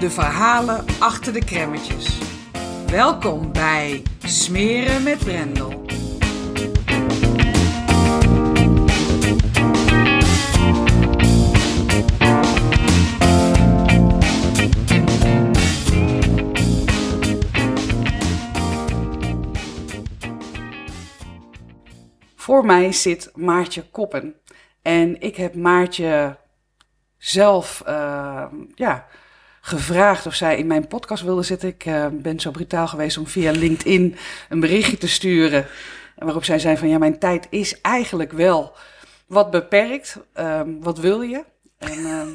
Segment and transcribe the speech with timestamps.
[0.00, 2.18] de verhalen achter de kremmetjes.
[2.86, 5.82] Welkom bij Smeren met Brendel.
[22.36, 24.34] Voor mij zit Maartje Koppen.
[24.82, 26.36] En ik heb Maartje
[27.18, 29.06] zelf uh, ja,
[29.66, 31.68] gevraagd of zij in mijn podcast wilde zitten.
[31.68, 34.16] Ik uh, ben zo brutaal geweest om via LinkedIn
[34.48, 35.66] een berichtje te sturen.
[36.16, 38.76] Waarop zij zei van ja, mijn tijd is eigenlijk wel
[39.26, 40.16] wat beperkt.
[40.36, 41.44] Uh, wat wil je?
[41.78, 42.28] En, ehm,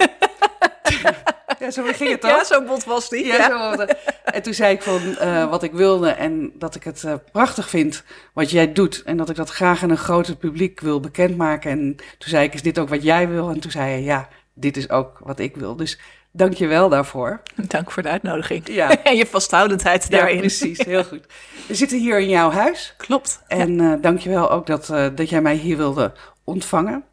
[1.59, 2.31] ja, zo ging het toch?
[2.31, 3.25] Ja, zo bot was die.
[3.25, 3.75] Ja, ja.
[3.75, 3.85] Zo,
[4.23, 7.69] en toen zei ik van uh, wat ik wilde en dat ik het uh, prachtig
[7.69, 9.03] vind wat jij doet.
[9.05, 11.71] En dat ik dat graag aan een groter publiek wil bekendmaken.
[11.71, 13.49] En toen zei ik, is dit ook wat jij wil?
[13.49, 15.75] En toen zei hij, ja, dit is ook wat ik wil.
[15.75, 15.99] Dus
[16.39, 17.41] dank je wel daarvoor.
[17.55, 18.67] Dank voor de uitnodiging.
[18.67, 19.03] Ja.
[19.03, 20.33] en je vasthoudendheid daarin.
[20.33, 20.77] Ja, precies.
[20.77, 21.25] Heel goed.
[21.67, 22.93] We zitten hier in jouw huis.
[22.97, 23.41] Klopt.
[23.47, 23.95] En ja.
[23.95, 26.11] uh, dank je wel ook dat, dat jij mij hier wilde
[26.43, 27.03] ontvangen.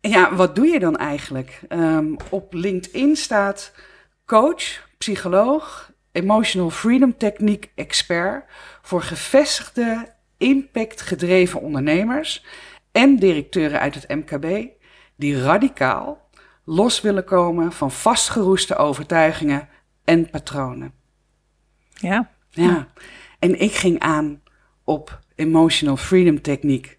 [0.00, 1.60] Ja, wat doe je dan eigenlijk?
[1.68, 3.72] Um, op LinkedIn staat
[4.26, 8.44] coach, psycholoog, emotional freedom techniek expert
[8.82, 10.08] voor gevestigde,
[10.38, 12.44] impactgedreven ondernemers
[12.92, 14.66] en directeuren uit het MKB
[15.16, 16.23] die radicaal
[16.64, 19.68] los willen komen van vastgeroeste overtuigingen
[20.04, 20.92] en patronen.
[21.94, 22.30] Ja.
[22.50, 22.88] Ja.
[23.38, 24.40] En ik ging aan
[24.84, 26.98] op emotional freedom techniek.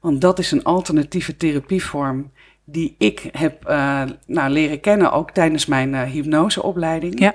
[0.00, 2.32] Want dat is een alternatieve therapievorm
[2.64, 7.20] die ik heb uh, nou, leren kennen ook tijdens mijn uh, hypnoseopleiding.
[7.20, 7.34] Ja.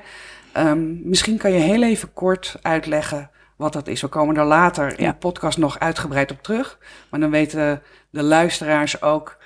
[0.57, 4.01] Um, misschien kan je heel even kort uitleggen wat dat is.
[4.01, 6.79] We komen er later in de podcast nog uitgebreid op terug.
[7.09, 9.37] Maar dan weten de luisteraars ook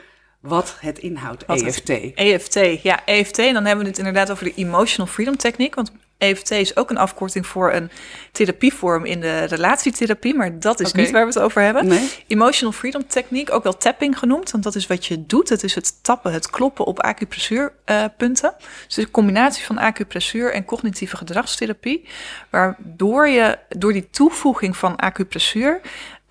[0.43, 1.89] wat het inhoudt, Wat het- EFT.
[2.15, 3.39] EFT, E ja, EFT.
[3.39, 5.75] En dan hebben we het inderdaad over de Emotional Freedom Techniek.
[5.75, 7.89] Want EFT is ook een afkorting voor een
[8.31, 10.33] therapievorm in de relatietherapie.
[10.35, 11.87] Maar dat is niet waar we het over hebben.
[11.87, 12.09] Nee?
[12.27, 14.51] Emotional Freedom Techniek, ook wel tapping genoemd.
[14.51, 15.49] Want dat is wat je doet.
[15.49, 18.53] Het is het tappen, het kloppen op acupressuurpunten.
[18.57, 22.07] dus het is een combinatie van acupressuur en cognitieve gedragstherapie.
[22.49, 25.81] Waardoor je door die toevoeging van acupressuur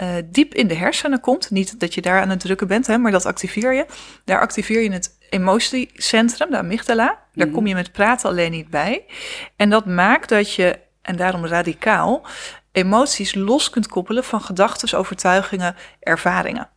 [0.02, 1.50] eh, diep in de hersenen komt.
[1.50, 3.86] Niet dat je daar aan het drukken bent, hè, maar dat activeer je.
[4.24, 7.18] Daar activeer je het emotiecentrum, de amygdala.
[7.34, 7.56] Daar Mhm.
[7.56, 9.04] kom je met praten alleen niet bij.
[9.56, 12.26] En dat maakt dat je, en daarom radicaal,
[12.72, 16.68] emoties los kunt koppelen van gedachten, overtuigingen, ervaringen.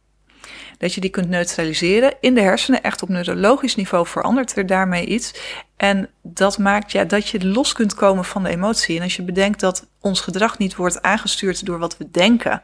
[0.78, 5.06] Dat je die kunt neutraliseren in de hersenen, echt op neurologisch niveau verandert er daarmee
[5.06, 5.34] iets.
[5.78, 8.98] En dat maakt ja, dat je los kunt komen van de emotie.
[8.98, 12.64] En als je bedenkt dat ons gedrag niet wordt aangestuurd door wat we denken.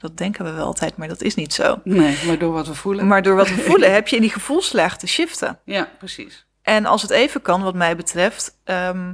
[0.00, 1.80] Dat denken we wel altijd, maar dat is niet zo.
[1.84, 3.06] Nee, maar door wat we voelen.
[3.06, 5.58] Maar door wat we voelen heb je in die gevoelslaag te shiften.
[5.64, 6.46] Ja, precies.
[6.62, 9.12] En als het even kan, wat mij betreft, ehm,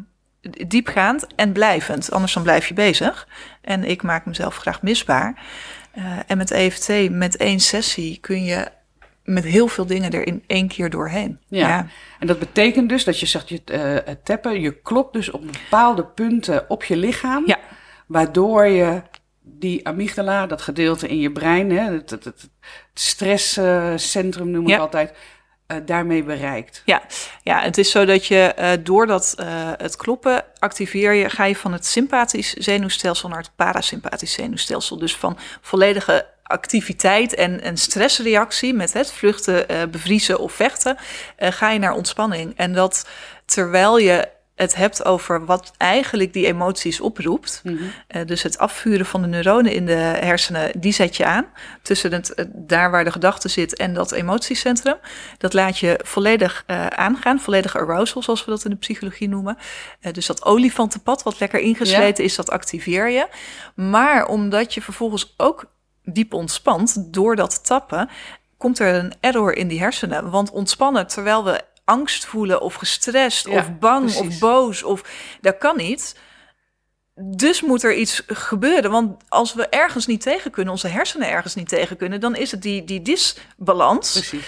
[0.66, 2.10] diepgaand en blijvend.
[2.10, 3.28] Anders dan blijf je bezig.
[3.60, 5.42] En ik maak mezelf graag misbaar.
[5.91, 8.69] Eh, en met EFT, met één sessie, kun je
[9.25, 11.41] met heel veel dingen er in één keer doorheen.
[11.48, 11.86] Ja.
[12.19, 13.60] En dat betekent dus dat je zegt, je
[14.04, 17.43] het tappen, je klopt dus op bepaalde punten op je lichaam.
[17.46, 17.58] Ja.
[18.06, 19.02] Waardoor je
[19.48, 22.48] die amygdala, dat gedeelte in je brein, hè, het, het, het
[22.94, 24.78] stresscentrum noem ik Ja.
[24.78, 25.12] altijd,
[25.66, 26.82] eh, daarmee bereikt.
[26.84, 27.02] Ja,
[27.43, 29.46] ja, het is zo dat je eh, door dat, eh,
[29.76, 34.98] het kloppen activeer je, ga je van het sympathisch zenuwstelsel naar het parasympathisch zenuwstelsel.
[34.98, 40.96] Dus van volledige activiteit en, en stressreactie met het vluchten, bevriezen of vechten,
[41.38, 42.52] ga je naar ontspanning.
[42.56, 43.08] En dat
[43.44, 47.62] terwijl je het hebt over wat eigenlijk die emoties oproept.
[47.64, 51.47] Uh, dus het afvuren van de neuronen in de hersenen, die zet je aan.
[51.82, 54.97] Tussen het, daar waar de gedachte zit en dat emotiecentrum.
[55.38, 59.56] Dat laat je volledig uh, aangaan, volledig arousal, zoals we dat in de psychologie noemen.
[60.12, 62.31] dus dat olifantenpad, wat lekker ingesleten ja.
[62.31, 63.29] is, dat activeer je.
[63.75, 65.64] Maar omdat je vervolgens ook
[66.05, 68.09] diep ontspant door dat tappen,
[68.56, 70.31] komt er een error in die hersenen.
[70.31, 74.21] Want ontspannen terwijl we angst voelen of gestrest ja, of bang precies.
[74.21, 75.05] of boos of
[75.41, 76.17] dat kan niet.
[77.15, 78.91] Dus moet er iets gebeuren.
[78.91, 82.50] Want als we ergens niet tegen kunnen, onze hersenen ergens niet tegen kunnen, dan is
[82.50, 84.12] het die, die disbalans.
[84.12, 84.47] Precies.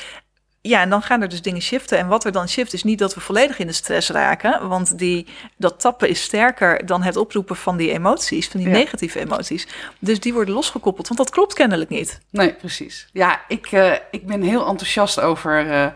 [0.60, 1.98] Ja, en dan gaan er dus dingen shiften.
[1.98, 4.68] En wat er dan shift is niet dat we volledig in de stress raken.
[4.68, 5.26] Want die,
[5.56, 8.74] dat tappen is sterker dan het oproepen van die emoties, van die ja.
[8.74, 9.66] negatieve emoties.
[9.98, 12.20] Dus die worden losgekoppeld, want dat klopt kennelijk niet.
[12.30, 13.08] Nee, precies.
[13.12, 15.86] Ja, ik, uh, ik ben heel enthousiast over uh,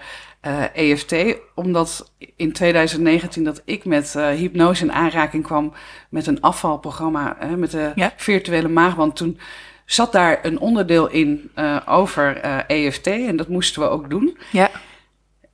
[0.47, 1.15] uh, EFT.
[1.55, 5.73] Omdat in 2019 dat ik met hypnose in aanraking kwam
[6.11, 8.13] met een afvalprogramma, met de ja?
[8.17, 9.17] virtuele maagband.
[9.17, 9.39] Toen
[9.85, 14.39] zat daar een onderdeel in uh, over uh, EFT en dat moesten we ook doen.
[14.51, 14.71] Ja.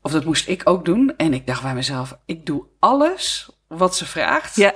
[0.03, 1.13] Of dat moest ik ook doen.
[1.17, 4.57] En ik dacht bij mezelf, ik doe alles wat ze vraagt.
[4.57, 4.73] Ja.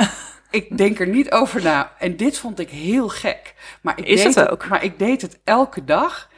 [0.51, 1.93] Ik denk er niet over na.
[1.99, 3.55] En dit vond ik heel gek.
[3.83, 4.69] Maar ik Is deed het ook?
[4.69, 6.31] maar ik deed het elke dag.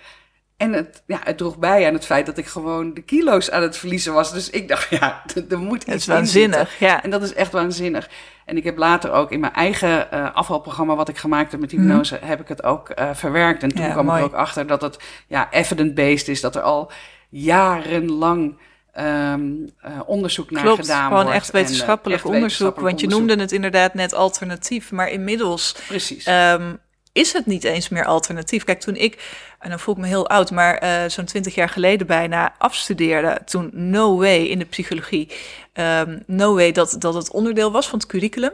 [0.56, 3.62] En het, ja, het droeg bij aan het feit dat ik gewoon de kilo's aan
[3.62, 4.32] het verliezen was.
[4.32, 7.02] Dus ik dacht, ja, er moet iets Het is waanzinnig, ja.
[7.02, 8.08] En dat is echt waanzinnig.
[8.44, 11.70] En ik heb later ook in mijn eigen uh, afvalprogramma, wat ik gemaakt heb met
[11.70, 12.28] hypnose, mm.
[12.28, 13.62] heb ik het ook uh, verwerkt.
[13.62, 14.18] En toen ja, kwam mooi.
[14.18, 16.92] ik er ook achter dat het ja, evidence-based is, dat er al
[17.28, 18.58] jarenlang
[18.98, 21.36] um, uh, onderzoek naar Klopt, gedaan gewoon wordt.
[21.38, 22.48] echt wetenschappelijk en, onderzoek.
[22.48, 23.28] wetenschappelijk want je onderzoek.
[23.28, 26.26] noemde het inderdaad net alternatief, maar inmiddels Precies.
[26.26, 26.78] um,
[27.14, 28.64] is het niet eens meer alternatief.
[28.64, 31.68] Kijk, toen ik, en dan voel ik me heel oud, maar uh, zo'n twintig jaar
[31.68, 35.30] geleden bijna afstudeerde, toen no way in de psychologie,
[35.74, 38.52] um, no way dat, dat het onderdeel was van het curriculum.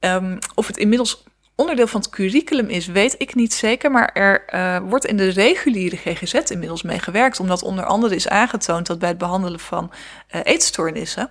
[0.00, 1.24] Um, of het inmiddels
[1.54, 3.90] onderdeel van het curriculum is, weet ik niet zeker.
[3.90, 7.40] Maar er uh, wordt in de reguliere GGZ inmiddels mee gewerkt.
[7.40, 9.90] Omdat onder andere is aangetoond dat bij het behandelen van
[10.34, 11.30] uh, eetstoornissen.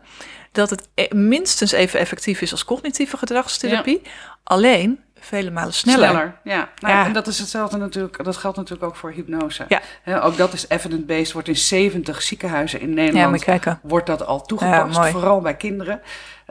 [0.51, 3.99] dat het e minstens even effectief is als cognitieve gedragstherapie.
[4.03, 4.09] Ja.
[4.43, 6.09] Alleen vele malen sneller.
[6.09, 6.69] Sneller, ja.
[6.79, 7.05] Nou, ja.
[7.05, 9.65] En dat is hetzelfde natuurlijk, dat geldt natuurlijk ook voor hypnose.
[9.67, 9.81] Ja.
[10.03, 14.41] He, ook dat is evidence-based, wordt in 70 ziekenhuizen in Nederland ja, wordt dat al
[14.41, 16.01] toegepast, vooral bij kinderen.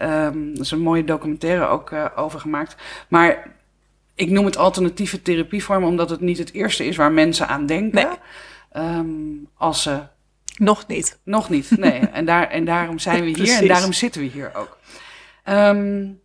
[0.03, 2.77] Um, er is een mooie documentaire ook uh, over gemaakt.
[3.09, 3.47] Maar
[4.15, 8.09] ik noem het alternatieve therapievorm omdat het niet het eerste is waar mensen aan denken.
[8.73, 8.87] Nee.
[8.87, 10.01] Um, als ze...
[10.57, 11.19] Nog niet.
[11.23, 11.99] Nog niet, nee.
[12.13, 14.79] en, daar, en daarom zijn we hier en daarom zitten we hier ook.
[15.45, 16.21] Um,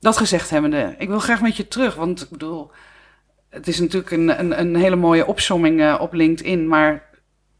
[0.00, 2.70] dat gezegd hebbende, ik wil graag met je terug, want ik bedoel,
[3.48, 7.06] het is natuurlijk een, een, een hele mooie opsomming uh, op LinkedIn, maar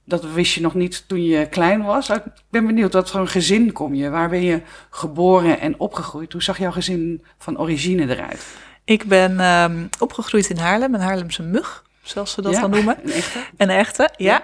[0.05, 2.09] dat wist je nog niet toen je klein was.
[2.09, 4.11] Ik ben benieuwd, wat voor een gezin kom je?
[4.11, 6.33] Waar ben je geboren en opgegroeid?
[6.33, 8.47] Hoe zag jouw gezin van origine eruit?
[8.85, 12.99] Ik ben um, opgegroeid in Haarlem, een Haarlemse mug zoals ze dat ja, dan noemen.
[13.03, 13.39] Een echte?
[13.57, 14.33] Een echte, ja.
[14.33, 14.43] ja.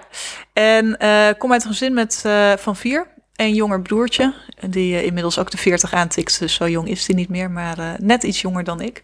[0.53, 3.07] En uh, kom uit een gezin met uh, van vier.
[3.35, 4.33] Een jonger broertje,
[4.69, 6.39] die uh, inmiddels ook de 40 aantikt.
[6.39, 8.97] Dus zo jong is hij niet meer, maar uh, net iets jonger dan ik.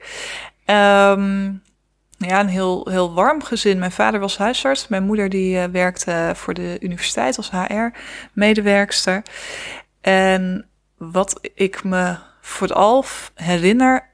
[0.65, 1.61] Um,
[2.17, 3.79] ja, een heel, heel warm gezin.
[3.79, 4.87] Mijn vader was huisarts.
[4.87, 9.23] Mijn moeder die uh, werkte voor de universiteit als HR-medewerkster.
[10.01, 10.65] En
[10.97, 13.05] wat ik me vooral
[13.35, 14.09] herinner,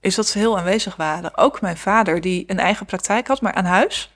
[0.00, 1.36] is dat ze heel aanwezig waren.
[1.36, 4.12] Ook mijn vader, die een eigen praktijk had, maar aan huis.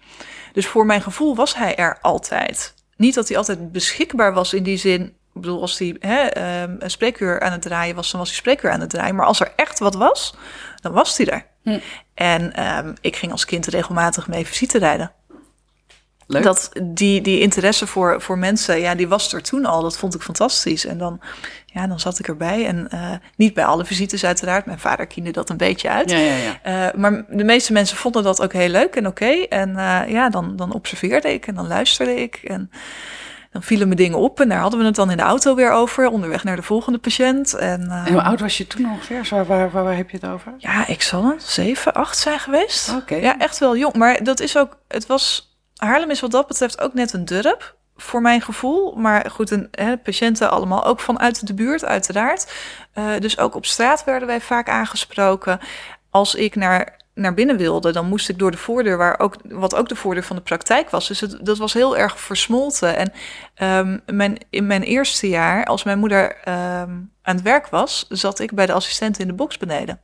[0.52, 2.74] Dus voor mijn gevoel was hij er altijd.
[2.96, 6.90] Niet dat hij altijd beschikbaar was in die zin ik bedoel, als hij um, een
[6.90, 9.14] spreekuur aan het draaien was, dan was hij spreekuur aan het draaien.
[9.14, 10.34] Maar als er echt wat was,
[10.80, 11.46] dan was hij er.
[11.62, 11.78] Hm.
[12.14, 15.12] En um, ik ging als kind regelmatig mee visite rijden.
[16.26, 16.42] Leuk.
[16.42, 19.82] Dat die, die interesse voor, voor mensen, ja, die was er toen al.
[19.82, 20.86] Dat vond ik fantastisch.
[20.86, 21.20] En dan,
[21.66, 22.66] ja, dan zat ik erbij.
[22.66, 24.66] En uh, niet bij alle visites uiteraard.
[24.66, 26.10] Mijn vader kiende dat een beetje uit.
[26.10, 26.86] Ja, ja, ja.
[26.88, 29.24] Uh, maar de meeste mensen vonden dat ook heel leuk en oké.
[29.24, 29.46] Okay.
[29.48, 32.34] En uh, ja, dan, dan observeerde ik en dan luisterde ik.
[32.34, 32.70] En
[33.54, 35.70] dan vielen me dingen op en daar hadden we het dan in de auto weer
[35.70, 37.54] over, onderweg naar de volgende patiënt.
[37.54, 39.26] En, uh, en hoe oud was je toen ongeveer?
[39.30, 40.54] Waar, waar, waar, waar heb je het over?
[40.58, 42.88] Ja, ik zal een zeven, acht zijn geweest.
[42.88, 42.98] Oké.
[42.98, 43.20] Okay.
[43.20, 43.94] Ja, echt wel jong.
[43.94, 47.76] Maar dat is ook, het was, Haarlem is wat dat betreft ook net een dorp,
[47.96, 48.94] voor mijn gevoel.
[48.94, 52.52] Maar goed, een, hè, patiënten allemaal ook vanuit de buurt, uiteraard.
[52.94, 55.60] Uh, dus ook op straat werden wij vaak aangesproken.
[56.10, 59.74] Als ik naar naar binnen wilde, dan moest ik door de voordeur, waar ook, wat
[59.74, 61.08] ook de voordeur van de praktijk was.
[61.08, 62.96] Dus het, dat was heel erg versmolten.
[62.96, 63.12] En
[63.86, 68.38] um, mijn, in mijn eerste jaar, als mijn moeder um, aan het werk was, zat
[68.38, 70.00] ik bij de assistent in de box beneden.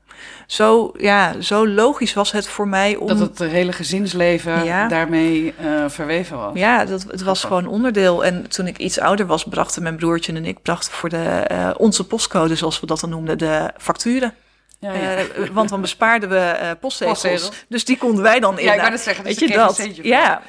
[0.46, 3.06] Zo, ja, zo logisch was het voor mij om...
[3.06, 4.88] Dat het hele gezinsleven ja.
[4.88, 6.50] daarmee uh, verweven was.
[6.54, 8.24] Ja, dat, het was gewoon onderdeel.
[8.24, 11.70] En toen ik iets ouder was, brachten mijn broertje en ik brachten voor de, uh,
[11.76, 14.34] onze postcode, zoals we dat dan noemden, de facturen.
[14.80, 15.18] Ja, ja.
[15.18, 17.50] Uh, want dan bespaarden we uh, postzegels.
[17.68, 18.64] Dus die konden wij dan in.
[18.64, 19.24] Ja, ik wou het zeggen.
[19.24, 19.88] Dus Weet je dat?
[20.02, 20.42] Ja.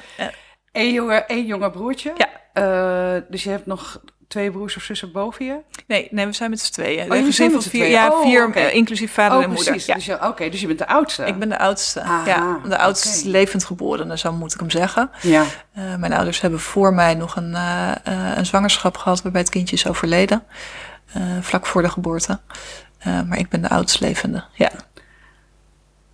[0.72, 2.12] Eén jonge, één jonge broertje.
[2.16, 2.28] Ja.
[3.14, 5.58] Uh, dus je hebt nog twee broers of zussen boven je?
[5.86, 7.10] Nee, nee we zijn met z'n tweeën.
[7.10, 8.66] Oh, een gezin van vier, ja, oh, vier okay.
[8.66, 9.66] uh, inclusief vader oh, en moeder.
[9.66, 9.86] Precies.
[9.86, 9.94] Ja.
[9.94, 11.24] Dus Oké, okay, dus je bent de oudste?
[11.24, 12.58] Ik ben de oudste, Aha, ja.
[12.68, 13.30] De oudste okay.
[13.30, 15.10] levend geboren, zo moet ik hem zeggen.
[15.20, 15.44] Ja.
[15.78, 17.92] Uh, mijn ouders hebben voor mij nog een, uh,
[18.34, 19.22] een zwangerschap gehad...
[19.22, 20.44] waarbij het kindje is overleden,
[21.40, 22.40] vlak voor de geboorte.
[23.04, 24.70] Maar ik ben de oudst levende, ja.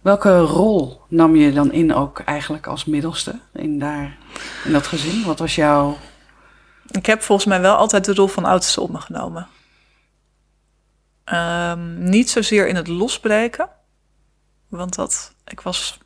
[0.01, 4.17] Welke rol nam je dan in ook eigenlijk als middelste in, daar,
[4.65, 5.25] in dat gezin?
[5.25, 5.97] Wat was jouw
[6.91, 9.49] ik heb volgens mij wel altijd de rol van oudste op me genomen.
[11.33, 13.69] Um, niet zozeer in het losbreken.
[14.69, 15.99] Want dat, ik was.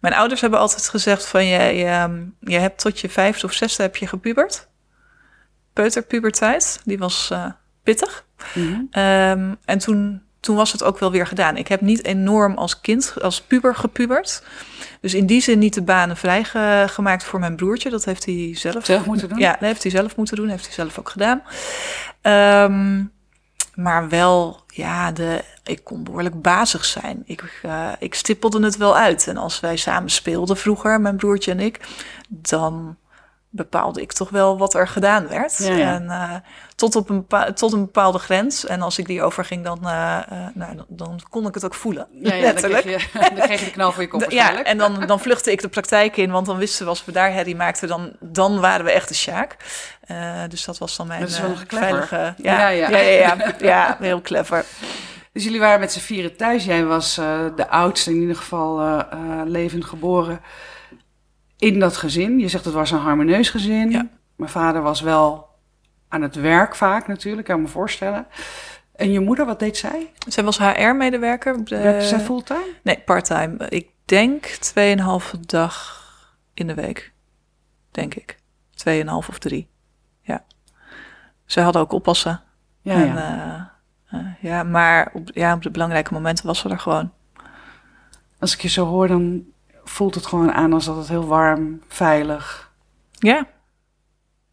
[0.00, 3.82] Mijn ouders hebben altijd gezegd van je, je, je hebt tot je vijfde of zesde
[3.82, 4.68] heb je gepubert.
[5.72, 7.50] Peuterpuberteit, die was uh,
[7.88, 8.24] pittig.
[8.54, 9.02] Mm -hmm.
[9.02, 11.56] um, en toen toen was het ook wel weer gedaan.
[11.56, 14.42] Ik heb niet enorm als kind, als puber gepubert.
[15.00, 17.90] Dus in die zin niet de banen vrijgemaakt voor mijn broertje.
[17.90, 19.38] Dat heeft hij zelf, zelf moeten doen.
[19.38, 20.48] Ja, dat heeft hij zelf moeten doen.
[20.48, 21.42] Heeft hij zelf ook gedaan.
[22.62, 23.12] Um,
[23.74, 27.22] maar wel, ja, de, ik kon behoorlijk bazig zijn.
[27.26, 29.26] Ik, uh, ik stippelde het wel uit.
[29.28, 31.80] En als wij samen speelden vroeger, mijn broertje en ik,
[32.28, 32.96] dan
[33.50, 35.58] bepaalde ik toch wel wat er gedaan werd.
[35.58, 35.94] Ja, ja.
[35.94, 36.34] En uh,
[36.74, 38.66] tot, op een tot een bepaalde grens.
[38.66, 41.74] En als ik die overging, dan, uh, uh, nou, dan, dan, kon ik het ook
[41.74, 42.06] voelen.
[42.12, 42.84] Ja, ja letterlijk.
[42.84, 45.20] Dan kreeg, je, dan kreeg je de knal voor je kop Ja, en dan, dan
[45.20, 46.30] vluchtte ik de praktijk in.
[46.30, 49.14] Want dan wisten we, als we daar herrie maakten, dan, dan waren we echt de
[49.14, 49.56] sjaak.
[50.48, 52.34] dus dat was dan mijn dat is wel veilige...
[52.36, 52.88] Ja, ja, ja.
[52.90, 54.64] Ja, ja, ja, ja, heel clever.
[55.32, 56.64] Dus jullie waren met z'n vieren thuis.
[56.64, 57.14] Jij was
[57.56, 59.04] de oudste, in ieder geval
[59.44, 60.40] levend geboren
[61.58, 62.38] in dat gezin.
[62.38, 63.90] Je zegt het was een harmonieus gezin.
[63.90, 64.08] Ja.
[64.36, 65.46] Mijn vader was wel
[66.08, 68.26] aan het werk vaak natuurlijk, kan ik me voorstellen.
[68.94, 70.12] En je moeder, wat deed zij?
[70.28, 71.64] Zij was HR-medewerker.
[71.64, 72.74] Werkte zij fulltime?
[72.82, 73.68] Nee, parttime.
[73.68, 74.58] Ik denk
[75.34, 76.06] 2,5 dag
[76.54, 77.12] in de week.
[77.90, 78.38] Denk ik.
[78.86, 79.68] 2,5 of 3.
[80.20, 80.44] Ja.
[81.44, 82.42] Zij hadden ook oppassen.
[82.80, 83.72] Ja, en, ja.
[84.12, 87.12] Uh, uh, ja maar op, ja, op de belangrijke momenten was ze er gewoon.
[88.38, 89.44] Als ik je zo hoor, dan
[89.88, 92.70] voelt het gewoon aan als dat het heel warm, veilig.
[93.12, 93.46] Ja.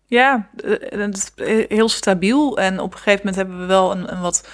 [0.05, 1.31] Ja, eh, is
[1.67, 2.57] heel stabiel.
[2.57, 4.47] En op een gegeven moment hebben we wel een, een wat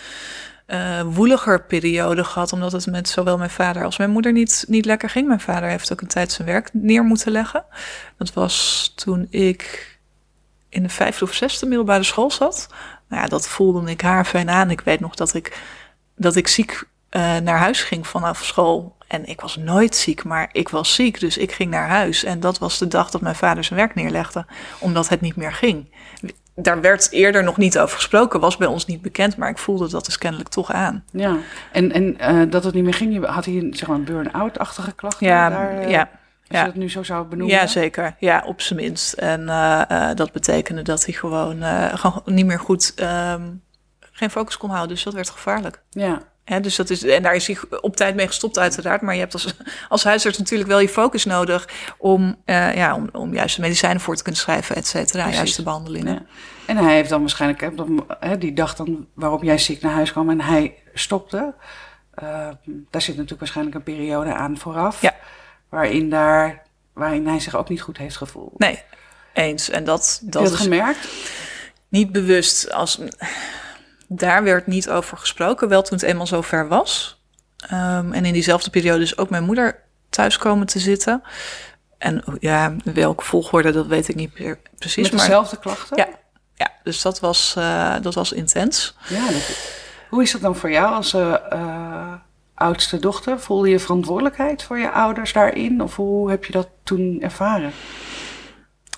[0.67, 2.53] uh, woeliger periode gehad.
[2.53, 5.27] Omdat het met zowel mijn vader als mijn moeder niet, niet lekker ging.
[5.27, 7.65] Mijn vader heeft ook een tijd zijn werk neer moeten leggen.
[8.17, 9.89] Dat was toen ik
[10.69, 12.67] in de vijfde of zesde middelbare school zat.
[13.07, 14.69] Nou ja, dat voelde ik haar fijn aan.
[14.69, 15.59] Ik weet nog dat ik,
[16.15, 18.95] dat ik ziek uh, naar huis ging vanaf school.
[19.07, 22.23] En ik was nooit ziek, maar ik was ziek, dus ik ging naar huis.
[22.23, 24.45] En dat was de dag dat mijn vader zijn werk neerlegde,
[24.79, 25.95] omdat het niet meer ging.
[26.55, 29.89] Daar werd eerder nog niet over gesproken, was bij ons niet bekend, maar ik voelde
[29.89, 31.03] dat dus kennelijk toch aan.
[31.11, 31.37] Ja,
[31.71, 35.27] en, en uh, dat het niet meer ging, had hij zeg maar, een burn-out-achtige klachten?
[35.27, 35.99] Ja, daar, uh, ja.
[35.99, 36.59] Als ja.
[36.59, 37.55] je dat nu zo zou benoemen?
[37.55, 38.15] Ja, zeker.
[38.19, 39.13] Ja, op zijn minst.
[39.13, 41.63] En uh, dat betekende dat hij gewoon,
[41.97, 43.63] gewoon niet meer goed um,
[44.11, 44.89] geen focus kon houden.
[44.95, 45.81] Dus dat werd gevaarlijk.
[45.89, 46.21] Ja
[46.59, 49.01] dus dat is, en daar is hij op tijd mee gestopt, uiteraard.
[49.01, 49.55] Maar je hebt als,
[49.89, 54.01] als huisarts natuurlijk wel je focus nodig om, uh, ja, om, om juist de medicijnen
[54.01, 55.29] voor te kunnen schrijven, et cetera.
[55.29, 56.13] Juist de behandelingen.
[56.13, 56.21] Ja.
[56.65, 57.71] En hij heeft dan waarschijnlijk,
[58.19, 61.53] hè, die dag dan waarop jij ziek naar huis kwam en hij stopte.
[62.23, 62.49] Uh,
[62.89, 65.01] daar zit natuurlijk waarschijnlijk een periode aan vooraf.
[65.01, 65.15] Ja.
[65.69, 68.59] Waarin, daar, waarin hij zich ook niet goed heeft gevoeld.
[68.59, 68.83] Nee,
[69.33, 69.69] eens.
[69.69, 71.07] En dat, dat dat gemerkt?
[71.89, 72.99] Niet bewust als
[74.13, 77.21] daar werd niet over gesproken, wel toen het eenmaal zover was.
[77.73, 81.23] Um, en in diezelfde periode is ook mijn moeder thuis komen te zitten.
[81.97, 85.11] En ja, welke volgorde, dat weet ik niet meer precies.
[85.11, 85.97] Met dezelfde maar, klachten?
[85.97, 86.07] Ja,
[86.55, 88.95] ja dus dat was, uh, dat was intens.
[89.07, 89.57] Ja, dat,
[90.09, 92.13] hoe is dat dan voor jou als uh, uh,
[92.53, 93.39] oudste dochter?
[93.39, 95.81] Voel je verantwoordelijkheid voor je ouders daarin?
[95.81, 97.71] Of hoe heb je dat toen ervaren?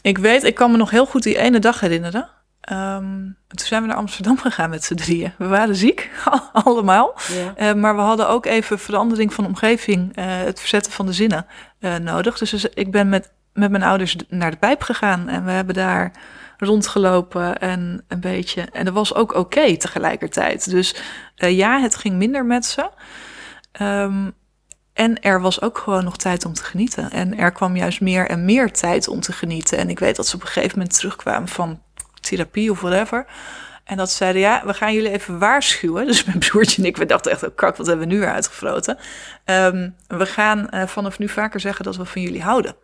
[0.01, 2.29] Ik weet, ik kan me nog heel goed die ene dag herinneren.
[2.72, 5.34] Um, toen zijn we naar Amsterdam gegaan met z'n drieën.
[5.38, 6.12] We waren ziek,
[6.53, 7.15] allemaal.
[7.27, 7.74] Ja.
[7.74, 11.46] Uh, maar we hadden ook even verandering van omgeving, uh, het verzetten van de zinnen
[11.79, 12.38] uh, nodig.
[12.38, 15.75] Dus, dus ik ben met, met mijn ouders naar de pijp gegaan en we hebben
[15.75, 16.12] daar
[16.58, 18.62] rondgelopen en een beetje.
[18.72, 20.70] En dat was ook oké okay tegelijkertijd.
[20.70, 20.96] Dus
[21.36, 22.89] ja, het ging minder met ze.
[23.82, 24.34] Um,
[24.93, 27.12] En er was ook gewoon nog tijd om te genieten.
[27.12, 29.77] En er kwam juist meer en meer tijd om te genieten.
[29.77, 31.82] En ik weet dat ze op een gegeven moment terugkwamen van
[32.24, 33.25] therapie of whatever.
[33.84, 36.06] En dat ze zeiden, ja, we gaan jullie even waarschuwen.
[36.13, 38.32] Dus mijn broertje en ik, we dachten echt, oh kak, wat hebben we nu weer
[38.32, 38.98] uitgefroten.
[39.46, 42.75] Ehm, we gaan uh, vanaf nu vaker zeggen dat we van jullie houden.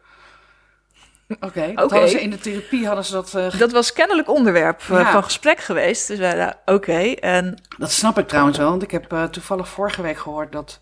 [1.40, 3.34] Oké, okay, ze in de therapie hadden ze dat...
[3.36, 3.60] Uh...
[3.60, 5.12] Dat was kennelijk onderwerp uh, ja.
[5.12, 6.08] van gesprek geweest.
[6.08, 6.74] Dus wij oké.
[6.74, 7.62] Okay, en...
[7.78, 10.82] Dat snap ik trouwens wel, want ik heb toevallig vorige week gehoord dat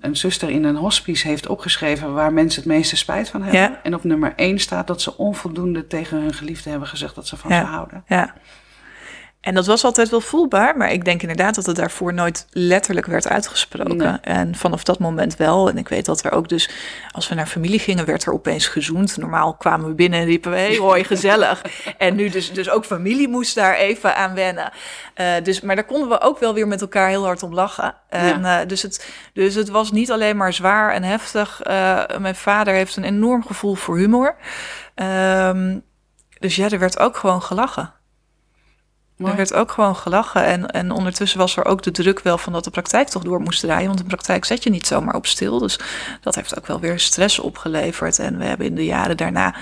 [0.00, 3.60] een zuster in een hospice heeft opgeschreven waar mensen het meeste spijt van hebben.
[3.60, 3.80] Ja.
[3.82, 7.36] En op nummer 1 staat dat ze onvoldoende tegen hun geliefde hebben gezegd dat ze
[7.36, 7.60] van ja.
[7.60, 8.04] ze houden.
[8.06, 8.34] Ja.
[9.44, 13.06] En dat was altijd wel voelbaar, maar ik denk inderdaad dat het daarvoor nooit letterlijk
[13.06, 13.96] werd uitgesproken.
[13.96, 14.18] Nee.
[14.20, 15.68] En vanaf dat moment wel.
[15.68, 16.70] En ik weet dat er ook dus,
[17.10, 19.16] als we naar familie gingen, werd er opeens gezoend.
[19.16, 21.62] Normaal kwamen we binnen en riepen we, hey hoi, gezellig.
[21.98, 24.72] en nu dus, dus ook familie moest daar even aan wennen.
[25.16, 27.94] Uh, dus, maar daar konden we ook wel weer met elkaar heel hard om lachen.
[28.08, 28.62] En, ja.
[28.62, 31.60] uh, dus, het, dus het was niet alleen maar zwaar en heftig.
[31.66, 34.36] Uh, mijn vader heeft een enorm gevoel voor humor.
[34.94, 35.82] Um,
[36.38, 37.92] dus ja, er werd ook gewoon gelachen.
[39.16, 39.30] Mooi.
[39.30, 40.44] Er werd ook gewoon gelachen.
[40.44, 43.40] En, en ondertussen was er ook de druk wel van dat de praktijk toch door
[43.40, 43.86] moest draaien.
[43.86, 45.58] Want de praktijk zet je niet zomaar op stil.
[45.58, 45.78] Dus
[46.20, 48.18] dat heeft ook wel weer stress opgeleverd.
[48.18, 49.54] En we hebben in de jaren daarna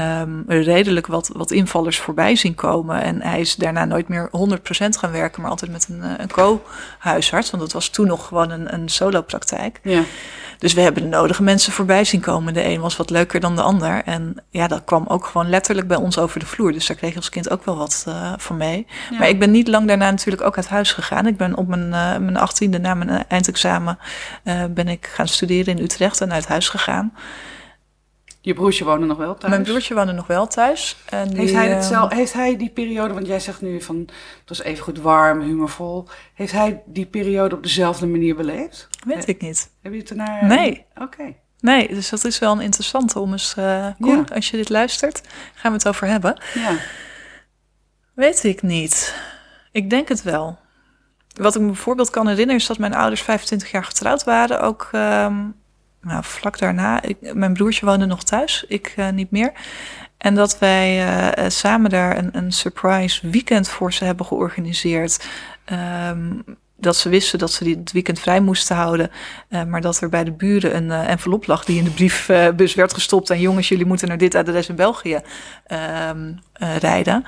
[0.00, 3.02] um, redelijk wat, wat invallers voorbij zien komen.
[3.02, 4.30] En hij is daarna nooit meer 100%
[4.98, 7.50] gaan werken, maar altijd met een, een co-huisarts.
[7.50, 9.80] Want dat was toen nog gewoon een, een solo-praktijk.
[9.82, 10.02] Ja.
[10.62, 12.54] Dus we hebben de nodige mensen voorbij zien komen.
[12.54, 14.02] De een was wat leuker dan de ander.
[14.04, 16.72] En ja, dat kwam ook gewoon letterlijk bij ons over de vloer.
[16.72, 18.86] Dus daar kreeg je als kind ook wel wat uh, van mee.
[19.10, 19.18] Ja.
[19.18, 21.26] Maar ik ben niet lang daarna natuurlijk ook uit huis gegaan.
[21.26, 23.98] Ik ben op mijn, uh, mijn achttiende na mijn eindexamen
[24.44, 27.12] uh, ben ik gaan studeren in Utrecht en uit huis gegaan.
[28.44, 29.52] Je broertje woonde nog wel thuis?
[29.52, 30.96] Mijn broertje woonde nog wel thuis.
[31.08, 34.48] En heeft, hij het zelf, heeft hij die periode, want jij zegt nu van het
[34.48, 36.08] was even goed warm, humorvol.
[36.34, 38.88] Heeft hij die periode op dezelfde manier beleefd?
[39.06, 39.70] Weet ik niet.
[39.82, 40.44] Heb je het ernaar?
[40.44, 40.84] Nee.
[40.94, 41.02] Oké.
[41.02, 41.36] Okay.
[41.60, 44.34] Nee, dus dat is wel een interessante om eens, uh, Koen, ja.
[44.34, 45.20] als je dit luistert,
[45.54, 46.42] gaan we het over hebben.
[46.54, 46.76] Ja.
[48.14, 49.14] Weet ik niet.
[49.72, 50.58] Ik denk het wel.
[51.32, 54.60] Wat ik me bijvoorbeeld kan herinneren is dat mijn ouders 25 jaar getrouwd waren.
[54.60, 55.54] Ook um,
[56.02, 59.52] nou, vlak daarna, ik, mijn broertje woonde nog thuis, ik uh, niet meer.
[60.18, 65.28] En dat wij uh, samen daar een, een surprise weekend voor ze hebben georganiseerd.
[66.08, 66.44] Um,
[66.82, 69.10] dat ze wisten dat ze het weekend vrij moesten houden.
[69.48, 72.74] Uh, maar dat er bij de buren een uh, envelop lag die in de briefbus
[72.74, 73.30] werd gestopt.
[73.30, 75.20] En jongens, jullie moeten naar dit adres in België
[75.72, 76.10] uh,
[76.78, 77.24] rijden.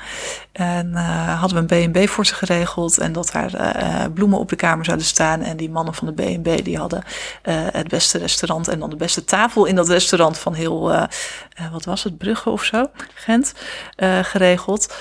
[0.52, 2.98] En hadden we een B&B voor ze geregeld.
[2.98, 5.42] En dat daar bloemen op de kamer zouden staan.
[5.42, 7.04] En die mannen van de B&B die hadden
[7.72, 8.68] het beste restaurant.
[8.68, 11.06] En dan de beste tafel in dat restaurant van heel,
[11.72, 13.54] wat was het, Brugge of zo, Gent,
[14.22, 14.94] geregeld.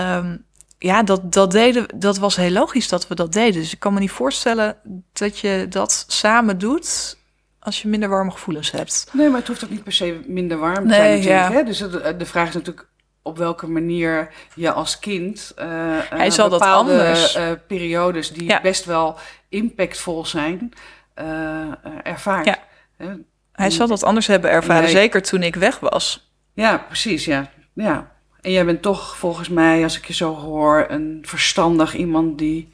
[0.00, 0.44] Um,
[0.82, 3.60] ja, dat, dat, deden, dat was heel logisch dat we dat deden.
[3.60, 4.76] Dus ik kan me niet voorstellen
[5.12, 7.18] dat je dat samen doet
[7.58, 9.10] als je minder warme gevoelens hebt.
[9.12, 11.50] Nee, maar het hoeft ook niet per se minder warm te zijn natuurlijk.
[11.50, 11.52] Ja.
[11.52, 11.64] Hè?
[11.64, 12.88] Dus de, de vraag is natuurlijk
[13.22, 15.64] op welke manier je als kind uh,
[16.10, 17.36] Hij zal bepaalde dat anders.
[17.36, 18.60] Uh, periodes die ja.
[18.60, 20.72] best wel impactvol zijn,
[21.16, 21.26] uh,
[22.02, 22.46] ervaart.
[22.46, 22.58] Ja.
[23.52, 24.92] Hij zal dat anders hebben ervaren, nee.
[24.92, 26.32] zeker toen ik weg was.
[26.54, 27.50] Ja, precies, ja.
[27.74, 28.10] ja.
[28.40, 32.72] En jij bent toch volgens mij, als ik je zo hoor, een verstandig iemand die.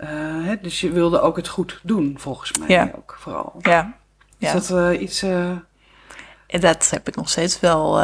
[0.00, 0.08] Uh,
[0.44, 2.90] hè, dus je wilde ook het goed doen, volgens mij ja.
[2.96, 3.54] ook vooral.
[3.60, 3.96] Ja.
[4.38, 4.52] Is ja.
[4.52, 5.22] dat uh, iets.
[5.22, 5.50] Uh...
[6.46, 8.02] En dat heb ik nog steeds wel.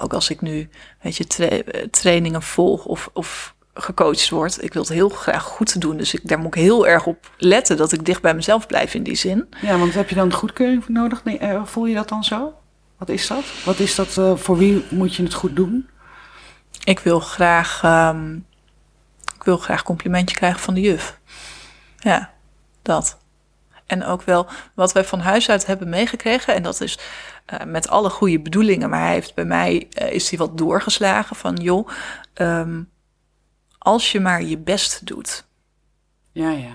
[0.00, 0.68] ook als ik nu,
[1.00, 1.48] weet je, tra
[1.90, 4.62] trainingen volg of, of gecoacht word.
[4.62, 5.96] Ik wil het heel graag goed doen.
[5.96, 8.94] Dus ik, daar moet ik heel erg op letten dat ik dicht bij mezelf blijf
[8.94, 9.48] in die zin.
[9.60, 11.24] Ja, want heb je dan goedkeuring voor nodig?
[11.24, 12.54] Nee, voel je dat dan zo?
[13.02, 13.44] Wat is dat?
[13.64, 14.16] Wat is dat?
[14.16, 15.88] Uh, voor wie moet je het goed doen?
[16.84, 18.46] Ik wil graag, um,
[19.34, 21.18] ik wil graag complimentje krijgen van de juf.
[21.98, 22.32] Ja,
[22.82, 23.18] dat.
[23.86, 26.54] En ook wel wat wij van huis uit hebben meegekregen.
[26.54, 26.98] En dat is
[27.52, 28.90] uh, met alle goede bedoelingen.
[28.90, 31.56] Maar hij heeft bij mij, uh, is hij wat doorgeslagen van...
[31.56, 31.88] joh,
[32.34, 32.90] um,
[33.78, 35.44] als je maar je best doet.
[36.32, 36.74] Ja, ja.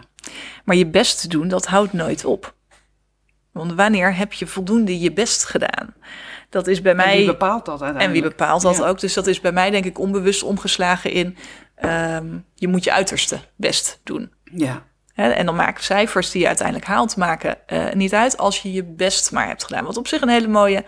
[0.64, 2.56] Maar je best doen, dat houdt nooit op.
[3.58, 5.94] Want wanneer heb je voldoende je best gedaan?
[6.50, 7.12] Dat is bij mij.
[7.12, 8.06] En wie bepaalt dat uiteindelijk?
[8.06, 8.88] En wie bepaalt dat ja.
[8.88, 9.00] ook?
[9.00, 11.38] Dus dat is bij mij, denk ik, onbewust omgeslagen in.
[11.82, 14.32] Um, je moet je uiterste best doen.
[14.44, 14.84] Ja.
[15.14, 18.72] He, en dan maken cijfers die je uiteindelijk haalt, maken uh, niet uit als je
[18.72, 19.86] je best maar hebt gedaan.
[19.86, 20.84] Wat op zich een hele mooie,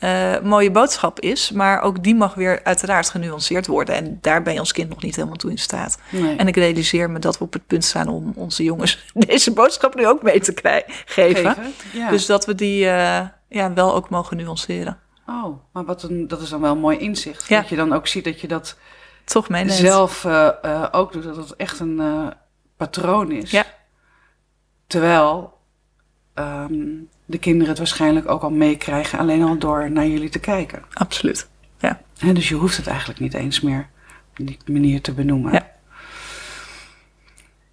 [0.00, 1.50] uh, mooie boodschap is.
[1.50, 3.94] Maar ook die mag weer uiteraard genuanceerd worden.
[3.94, 5.98] En daar ben je als kind nog niet helemaal toe in staat.
[6.10, 6.36] Nee.
[6.36, 9.94] En ik realiseer me dat we op het punt staan om onze jongens deze boodschap
[9.94, 11.56] nu ook mee te krijgen, geven.
[11.92, 12.10] ja.
[12.10, 14.98] Dus dat we die uh, ja, wel ook mogen nuanceren.
[15.26, 17.48] Oh, maar wat een, dat is dan wel een mooi inzicht.
[17.48, 17.60] Ja.
[17.60, 18.76] Dat je dan ook ziet dat je dat
[19.24, 19.78] toch meeneemt.
[19.78, 21.22] zelf uh, uh, ook doet.
[21.22, 22.00] Dat het echt een
[22.76, 23.50] patroon is.
[23.50, 23.64] Ja.
[24.86, 25.52] Terwijl
[26.34, 26.88] ehm,
[27.28, 30.82] de kinderen het waarschijnlijk ook al meekrijgen, alleen al door naar jullie te kijken.
[30.92, 31.48] Absoluut.
[31.78, 32.00] Ja.
[32.32, 33.88] Dus je hoeft het eigenlijk niet eens meer
[34.30, 35.52] op die manier te benoemen.
[35.52, 35.70] Ja.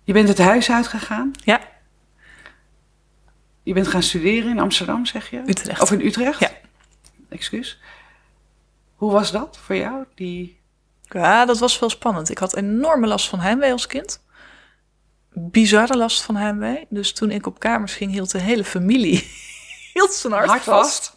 [0.03, 1.31] Je bent het huis uitgegaan.
[1.43, 1.61] Ja,
[3.65, 5.41] Je bent gaan studeren in Amsterdam, zeg je?
[5.45, 5.81] Utrecht.
[5.81, 6.39] Of in Utrecht?
[6.39, 6.51] Ja.
[7.29, 7.79] Excuus.
[8.95, 10.05] Hoe was dat voor jou?
[10.15, 10.59] Die...
[11.01, 12.29] Ja, dat was wel spannend.
[12.29, 14.23] Ik had enorme last van heimwee als kind.
[15.35, 16.85] Bizarre last van heimwee.
[16.89, 19.27] Dus toen ik op kamers ging, hield de hele familie
[19.93, 21.13] hield zijn hart, Hard vast.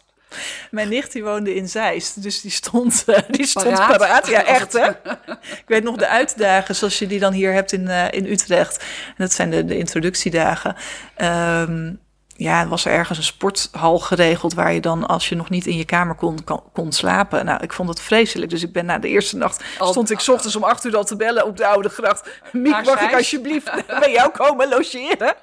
[0.71, 3.97] Mijn nicht die woonde in Zeist, dus die stond, eh, die stond Paraat.
[3.97, 4.27] paraat.
[4.27, 4.89] Ja, echt hè.
[5.35, 8.83] Ik weet nog de uitdagen zoals je die dan hier hebt in, eh, in Utrecht.
[9.07, 10.75] En dat zijn de, de introductiedagen.
[11.15, 11.93] Ehm,
[12.39, 15.77] ja, was er ergens een sporthal geregeld waar je dan, als je nog niet in
[15.77, 17.45] je kamer kon, kon, kon slapen.
[17.45, 18.51] Nou, ik vond het vreselijk.
[18.51, 20.97] Dus ik ben na de eerste nacht, Al- stond ik 's ochtends om acht uur
[20.97, 22.29] al te bellen op de Oude Gracht.
[22.51, 25.35] Miek, mag ik alsjeblieft bij jou komen logeren?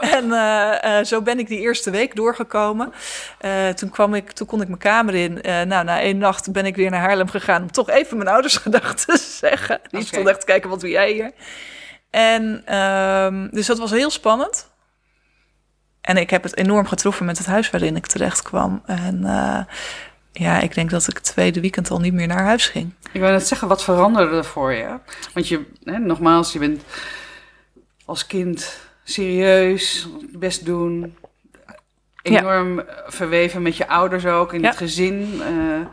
[0.00, 2.92] En eh, eh, zo ben ik die eerste week doorgekomen.
[3.38, 5.40] Eh, toen, kwam ik, toen kon ik mijn kamer in.
[5.42, 8.56] Nou, na één nacht ben ik weer naar Haarlem gegaan om toch even mijn ouders
[8.66, 9.80] gedag te zeggen.
[9.90, 11.32] Die stond echt te kijken, wat doe jij hier?
[12.10, 14.69] En ehm, dus dat was heel spannend.
[16.00, 18.82] En ik heb het enorm getroffen met het huis waarin ik terecht kwam.
[18.86, 19.60] En eh,
[20.32, 22.92] ja, ik denk dat ik het tweede weekend al niet meer naar huis ging.
[23.12, 24.98] Ik wil net zeggen, wat veranderde er voor je?
[25.34, 26.82] Want je, hè, nogmaals, je bent
[28.04, 31.16] als kind serieus, best doen.
[32.22, 34.68] Enorm verweven met je ouders ook, in Ja.
[34.68, 35.40] het gezin.
[35.42, 35.86] eh,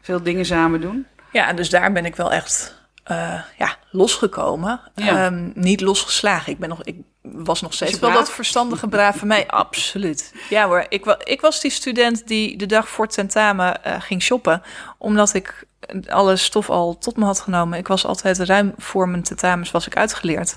[0.00, 1.06] veel dingen samen doen.
[1.32, 4.80] Ja, dus daar ben ik wel echt eh, ja, losgekomen.
[4.94, 5.24] Ja.
[5.26, 6.52] Ehm, niet losgeslagen.
[6.52, 9.46] Ik, ben nog, ik was nog steeds wel dat verstandige, brave mij.
[9.64, 10.32] Absoluut.
[10.48, 14.00] Ja hoor, ik, wa ik was die student die de dag voor het tentamen eh,
[14.00, 14.62] ging shoppen.
[14.98, 15.66] Omdat ik
[16.08, 17.78] alle stof al tot me had genomen.
[17.78, 20.56] Ik was altijd ruim voor mijn tentamens was ik uitgeleerd.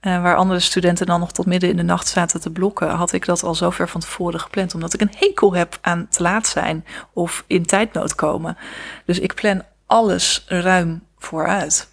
[0.00, 3.12] Eh, waar andere studenten dan nog tot midden in de nacht zaten te blokken, had
[3.12, 4.74] ik dat al zo ver van tevoren gepland.
[4.74, 8.56] Omdat ik een hekel heb aan te laat zijn of in tijdnood komen.
[9.04, 11.88] Dus ik plan alles ruim vooruit.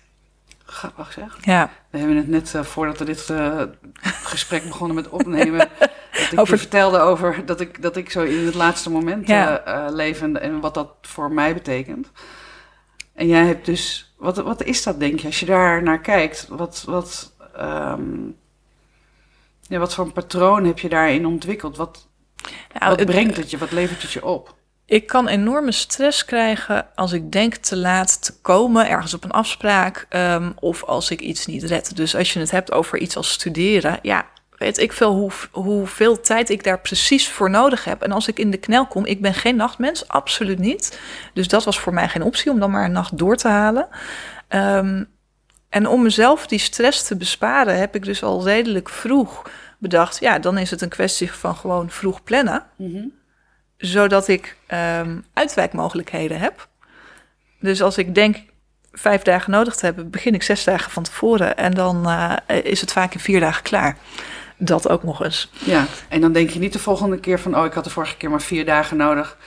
[0.73, 1.37] Grappig zeg.
[1.41, 3.61] Ja, We hebben het net, eh, voordat we dit eh,
[4.01, 5.57] gesprek begonnen met opnemen...
[6.11, 9.27] dat ik Over- je vertelde over dat ik, dat ik zo in het laatste moment
[9.27, 9.59] Ja.
[9.59, 10.21] eh, leef...
[10.21, 12.11] En, en wat dat voor mij betekent.
[13.13, 14.13] En jij hebt dus...
[14.17, 16.47] Wat, wat is dat, denk je, als je daar naar kijkt?
[16.49, 18.11] Wat, wat, ehm,
[19.61, 21.77] ja, wat voor een patroon heb je daarin ontwikkeld?
[21.77, 22.07] Wat,
[22.79, 23.57] Nou, wat het- brengt het je?
[23.57, 24.55] Wat levert het je op?
[24.85, 29.31] Ik kan enorme stress krijgen als ik denk te laat te komen ergens op een
[29.31, 31.95] afspraak ehm, of als ik iets niet red.
[31.95, 34.25] Dus als je het hebt over iets als studeren, ja,
[34.57, 38.01] weet ik veel hoe, hoeveel tijd ik daar precies voor nodig heb.
[38.01, 40.99] En als ik in de knel kom, ik ben geen nachtmens, absoluut niet.
[41.33, 43.87] Dus dat was voor mij geen optie om dan maar een nacht door te halen.
[44.47, 45.03] Ehm,
[45.69, 49.41] en om mezelf die stress te besparen, heb ik dus al redelijk vroeg
[49.77, 52.63] bedacht, ja, dan is het een kwestie van gewoon vroeg plannen
[53.85, 56.67] zodat ik ehm, uitwijkmogelijkheden heb.
[57.59, 58.37] Dus als ik denk
[58.91, 62.81] vijf dagen nodig te hebben, begin ik zes dagen van tevoren en dan eh, is
[62.81, 63.97] het vaak in vier dagen klaar.
[64.57, 65.49] Dat ook nog eens.
[65.65, 67.57] Ja, en dan denk je niet de volgende keer van...
[67.57, 69.37] oh, ik had de vorige keer maar vier dagen nodig.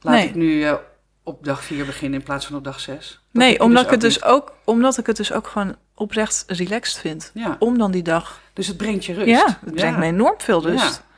[0.00, 0.24] Laat Nee.
[0.28, 0.74] ik nu eh,
[1.22, 3.20] op dag vier beginnen in plaats van op dag zes.
[3.32, 6.44] Dat nee, je omdat, ik het dus ook, omdat ik het dus ook gewoon oprecht
[6.46, 7.30] relaxed vind.
[7.34, 8.40] Ja, Om dan die dag.
[8.52, 9.28] dus het brengt je rust.
[9.28, 10.84] Ja, het brengt me enorm veel rust.
[10.84, 11.12] Ja.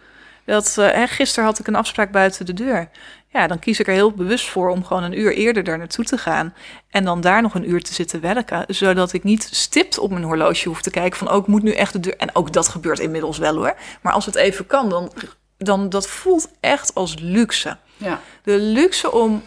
[0.47, 2.89] Dat, eh, hè, gisteren had ik een afspraak buiten de deur.
[3.29, 6.05] Ja, dan kies ik er heel bewust voor om gewoon een uur eerder daar naartoe
[6.05, 6.55] te gaan.
[6.91, 8.65] En dan daar nog een uur te zitten werken.
[8.69, 11.31] Zodat ik niet stipt op mijn horloge hoef te kijken van...
[11.31, 12.17] oh, ik moet nu echt de deur...
[12.17, 13.75] En ook dat gebeurt inmiddels wel hoor.
[14.01, 15.13] Maar als het even kan, dan,
[15.59, 17.77] dan dat voelt echt als luxe.
[17.97, 18.21] Ja.
[18.43, 19.43] De luxe om,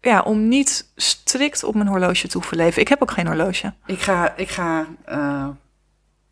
[0.00, 2.80] ja, om niet strikt op mijn horloge te hoeven leven.
[2.80, 3.72] Ik heb ook geen horloge.
[3.86, 5.48] Ik ga, ik ga eh,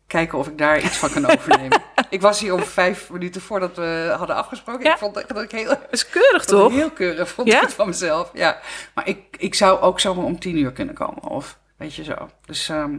[0.07, 1.81] kijken of ik daar iets van kan overnemen.
[2.13, 4.83] ik was hier om vijf minuten voordat we hadden afgesproken.
[4.85, 4.91] Ja.
[4.91, 6.71] Ik vond dat ik heel, Dat is keurig toch?
[6.73, 7.55] heel keurig vond Ja?
[7.55, 8.31] ik het van mezelf.
[8.33, 8.59] Ja.
[8.93, 11.23] Maar ik, ik zou ook zomaar om tien uur kunnen komen.
[11.23, 12.29] Of weet je zo.
[12.45, 12.95] Dus ehm,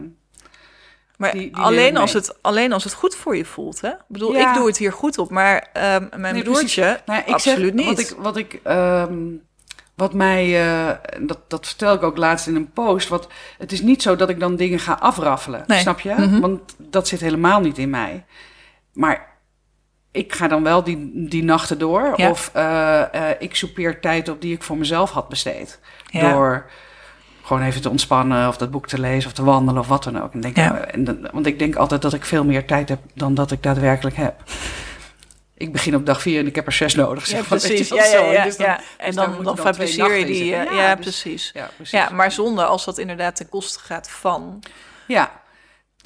[1.17, 3.81] Maar Die- die alleen, als het, alleen als het goed voor je voelt.
[3.81, 3.89] Hè?
[3.89, 4.49] Ik bedoel, Ja.
[4.49, 7.01] ik doe het hier goed op, maar ehm, mijn Nee, broertje.
[7.05, 7.85] Nou ik absoluut zeg, niet.
[7.85, 9.17] Wat ik, wat ik, ehm,
[9.95, 10.89] wat mij, eh,
[11.21, 13.07] dat, dat vertel ik ook laatst in een post.
[13.07, 15.79] Wat, het is niet zo dat ik dan dingen ga afraffelen, Nee.
[15.79, 16.13] snap je?
[16.13, 16.39] Mhm.
[16.39, 18.25] Want dat zit helemaal niet in mij.
[18.95, 19.33] Maar
[20.11, 22.13] ik ga dan wel die, die nachten door.
[22.15, 22.29] Ja.
[22.29, 25.79] Of eh, eh, ik soupeer tijd op die ik voor mezelf had besteed.
[26.05, 26.31] Ja.
[26.31, 26.69] Door
[27.43, 30.21] gewoon even te ontspannen of dat boek te lezen of te wandelen of wat dan
[30.21, 30.33] ook.
[30.33, 30.77] En denk, Ja.
[30.85, 33.63] en dan- want ik denk altijd dat ik veel meer tijd heb dan dat ik
[33.63, 34.43] daadwerkelijk heb.
[35.57, 37.25] Ik begin op dag vier en ik heb er zes nodig.
[37.25, 37.89] Zeg precies.
[37.95, 38.79] Ja, ja, Dus dan- ja.
[38.97, 40.55] En dus dan, dan fabriceer je die.
[40.55, 41.51] eh, Ja, Ja, dus- precies.
[41.53, 41.99] Ja, precies.
[41.99, 44.63] Ja, maar zonde als dat inderdaad ten koste gaat van.
[45.07, 45.31] Ja.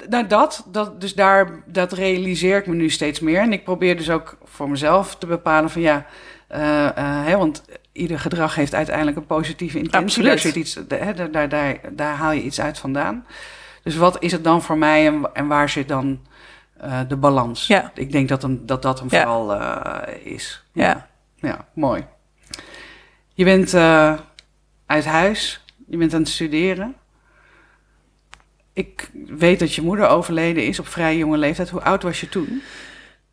[0.08, 3.40] Nou, dat, dat, dus daar, dat realiseer ik me nu steeds meer.
[3.40, 6.06] En ik probeer dus ook voor mezelf te bepalen van ja,
[6.46, 6.94] eh, eh,
[7.26, 10.00] hè, want ieder gedrag heeft uiteindelijk een positieve intentie.
[10.00, 10.28] Absoluut.
[10.28, 13.26] Daar, zit iets, hè, daar, daar, daar, daar haal je iets uit vandaan.
[13.82, 16.20] Dus wat is het dan voor mij en, en waar zit dan
[16.76, 17.66] eh, de balans?
[17.66, 17.90] Ja.
[17.94, 19.22] Ik denk dat hem, dat, dat hem Ja.
[19.22, 19.58] vooral
[20.24, 20.64] is.
[20.72, 21.08] Ja.
[21.34, 22.04] Ja, mooi.
[23.34, 23.74] Je bent
[24.86, 26.94] uit huis, je bent aan het studeren.
[28.72, 31.70] Ik weet dat je moeder overleden is op vrij jonge leeftijd.
[31.70, 32.62] Hoe oud was je toen?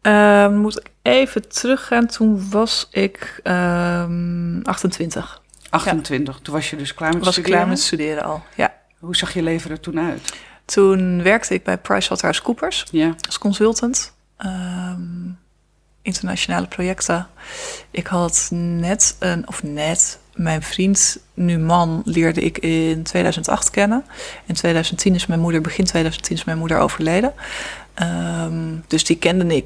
[0.01, 2.07] Ehm, moet ik even teruggaan.
[2.07, 5.41] Toen was ik ehm 28.
[5.69, 6.39] 28.
[6.41, 7.55] Toen was je dus klaar met Was studeren.
[7.57, 8.43] klaar met studeren al.
[8.55, 8.73] Ja.
[8.99, 10.33] Hoe zag je leven er toen uit?
[10.65, 14.13] Toen werkte ik bij PricewaterhouseCoopers Ja, als consultant.
[14.37, 15.01] Ehm,
[16.07, 17.27] internationale projecten.
[17.91, 24.05] Ik had net een, of net, mijn vriend, nu man, leerde ik in 2008 kennen.
[24.45, 27.33] In 2010 is mijn moeder, begin 2010 is mijn moeder overleden.
[27.93, 29.65] Ehm, dus die kende ik,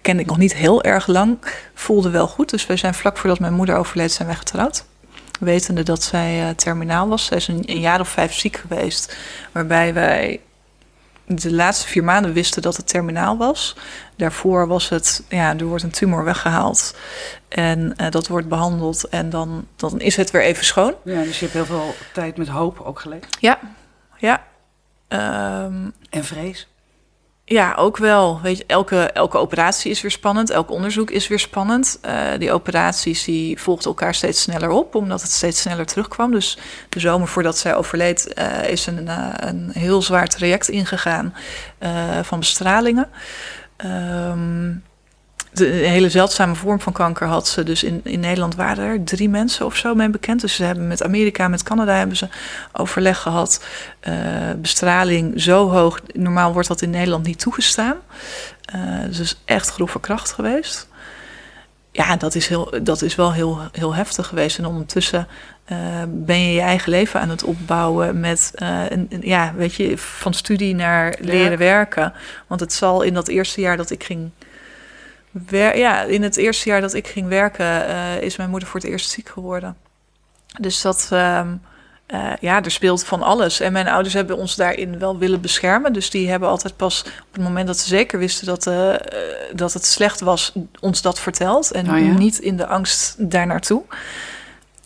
[0.00, 1.38] kende ik nog niet heel erg lang.
[1.74, 2.50] Voelde wel goed.
[2.50, 4.84] Dus wij zijn vlak voordat mijn moeder overleed, zijn wij getrouwd.
[5.40, 7.24] Wetende dat zij eh, terminaal was.
[7.24, 9.16] Zij is een, een jaar of vijf ziek geweest.
[9.52, 10.40] Waarbij wij
[11.28, 13.76] de laatste vier maanden wisten dat het terminaal was.
[14.16, 16.96] Daarvoor was het, ja, er wordt een tumor weggehaald.
[17.48, 19.08] En eh, dat wordt behandeld.
[19.08, 20.94] En dan, dan is het weer even schoon.
[21.04, 23.36] ja, dus je hebt heel veel tijd met hoop ook geleefd.
[23.40, 23.58] Ja,
[24.18, 24.44] ja.
[25.08, 26.68] Ehm, En vrees.
[27.48, 28.40] Ja, ook wel.
[28.40, 30.50] Weet je, elke, elke operatie is weer spannend.
[30.50, 31.98] Elk onderzoek is weer spannend.
[32.02, 36.30] Eh, die operaties die volgden elkaar steeds sneller op, omdat het steeds sneller terugkwam.
[36.30, 36.58] Dus
[36.88, 41.34] de zomer voordat zij overleed, eh, is een, eh, een heel zwaar traject ingegaan
[42.22, 43.08] van bestralingen.
[43.76, 44.70] Ehm,
[45.52, 47.62] de, een hele zeldzame vorm van kanker had ze.
[47.62, 50.40] Dus in, in Nederland waren er drie mensen of zo mee bekend.
[50.40, 52.28] Dus ze hebben met Amerika, met Canada hebben ze
[52.72, 53.64] overleg gehad.
[54.00, 54.14] Eh,
[54.56, 56.00] bestraling zo hoog.
[56.14, 57.96] Normaal wordt dat in Nederland niet toegestaan.
[58.64, 58.80] Eh,
[59.16, 60.88] dus echt grove kracht geweest.
[61.92, 64.58] Ja, dat is, heel, dat is wel heel, heel heftig geweest.
[64.58, 65.26] En ondertussen
[65.64, 65.76] eh,
[66.08, 70.34] ben je je eigen leven aan het opbouwen met, een, een- ja, weet je, van
[70.34, 71.56] studie naar leren Ja.
[71.56, 72.12] werken.
[72.46, 74.30] Want het zal in dat eerste jaar dat ik ging
[75.50, 78.88] ja, in het eerste jaar dat ik ging werken, eh, is mijn moeder voor het
[78.88, 79.76] eerst ziek geworden.
[80.60, 81.48] Dus dat, ehm,
[82.06, 83.60] eh, ja, er speelt van alles.
[83.60, 85.92] En mijn ouders hebben ons daarin wel willen beschermen.
[85.92, 88.94] Dus die hebben altijd pas op het moment dat ze zeker wisten dat, eh,
[89.52, 91.70] dat het slecht was, ons dat verteld.
[91.70, 92.12] En Oh ja?
[92.12, 93.82] niet in de angst daar naartoe.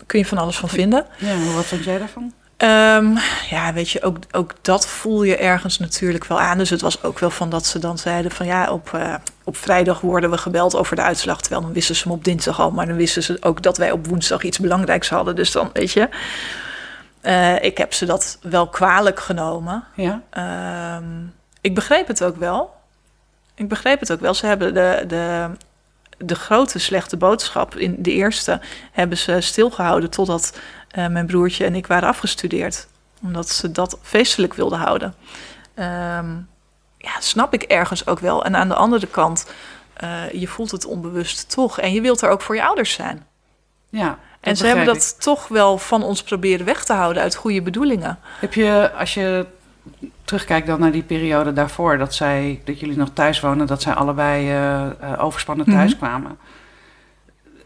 [0.07, 1.07] Kun je van alles van vinden.
[1.17, 2.33] Ja, wat vond jij daarvan?
[2.63, 3.17] Ehm,
[3.51, 6.59] ja, weet je, ook, ook dat voel je ergens natuurlijk wel aan.
[6.59, 9.57] Dus het was ook wel van dat ze dan zeiden van ja, op, eh, op
[9.57, 11.41] vrijdag worden we gebeld over de uitslag.
[11.41, 13.91] Terwijl dan wisten ze hem op dinsdag al, maar dan wisten ze ook dat wij
[13.91, 15.35] op woensdag iets belangrijks hadden.
[15.37, 16.09] Dus dan, weet je,
[17.21, 19.85] eh, ik heb ze dat wel kwalijk genomen.
[19.95, 21.05] Ja, Ehm,
[21.61, 22.75] ik begreep het ook wel.
[23.55, 24.35] Ik begreep het ook wel.
[24.35, 25.51] Ze hebben de, de,
[26.19, 28.61] de grote slechte boodschap in de eerste
[28.93, 30.59] hebben ze stilgehouden totdat
[30.93, 32.87] eh, mijn broertje en ik waren afgestudeerd.
[33.23, 35.15] Omdat ze dat feestelijk wilden houden.
[35.75, 36.31] Ehm,
[36.99, 38.45] ja, snap ik ergens ook wel.
[38.45, 39.51] En aan de andere kant,
[39.95, 41.81] eh, je voelt het onbewust toch.
[41.81, 43.27] En je wilt er ook voor je ouders zijn.
[43.89, 44.19] ja.
[44.41, 48.19] En ze hebben dat toch wel van ons proberen weg te houden uit goede bedoelingen.
[48.39, 49.47] Heb je, als je
[50.25, 53.95] terugkijkt dan naar die periode daarvoor, dat, zij, dat jullie nog thuis wonen, dat zij
[53.95, 55.99] allebei eh, overspannen thuis Mhm.
[55.99, 56.39] kwamen.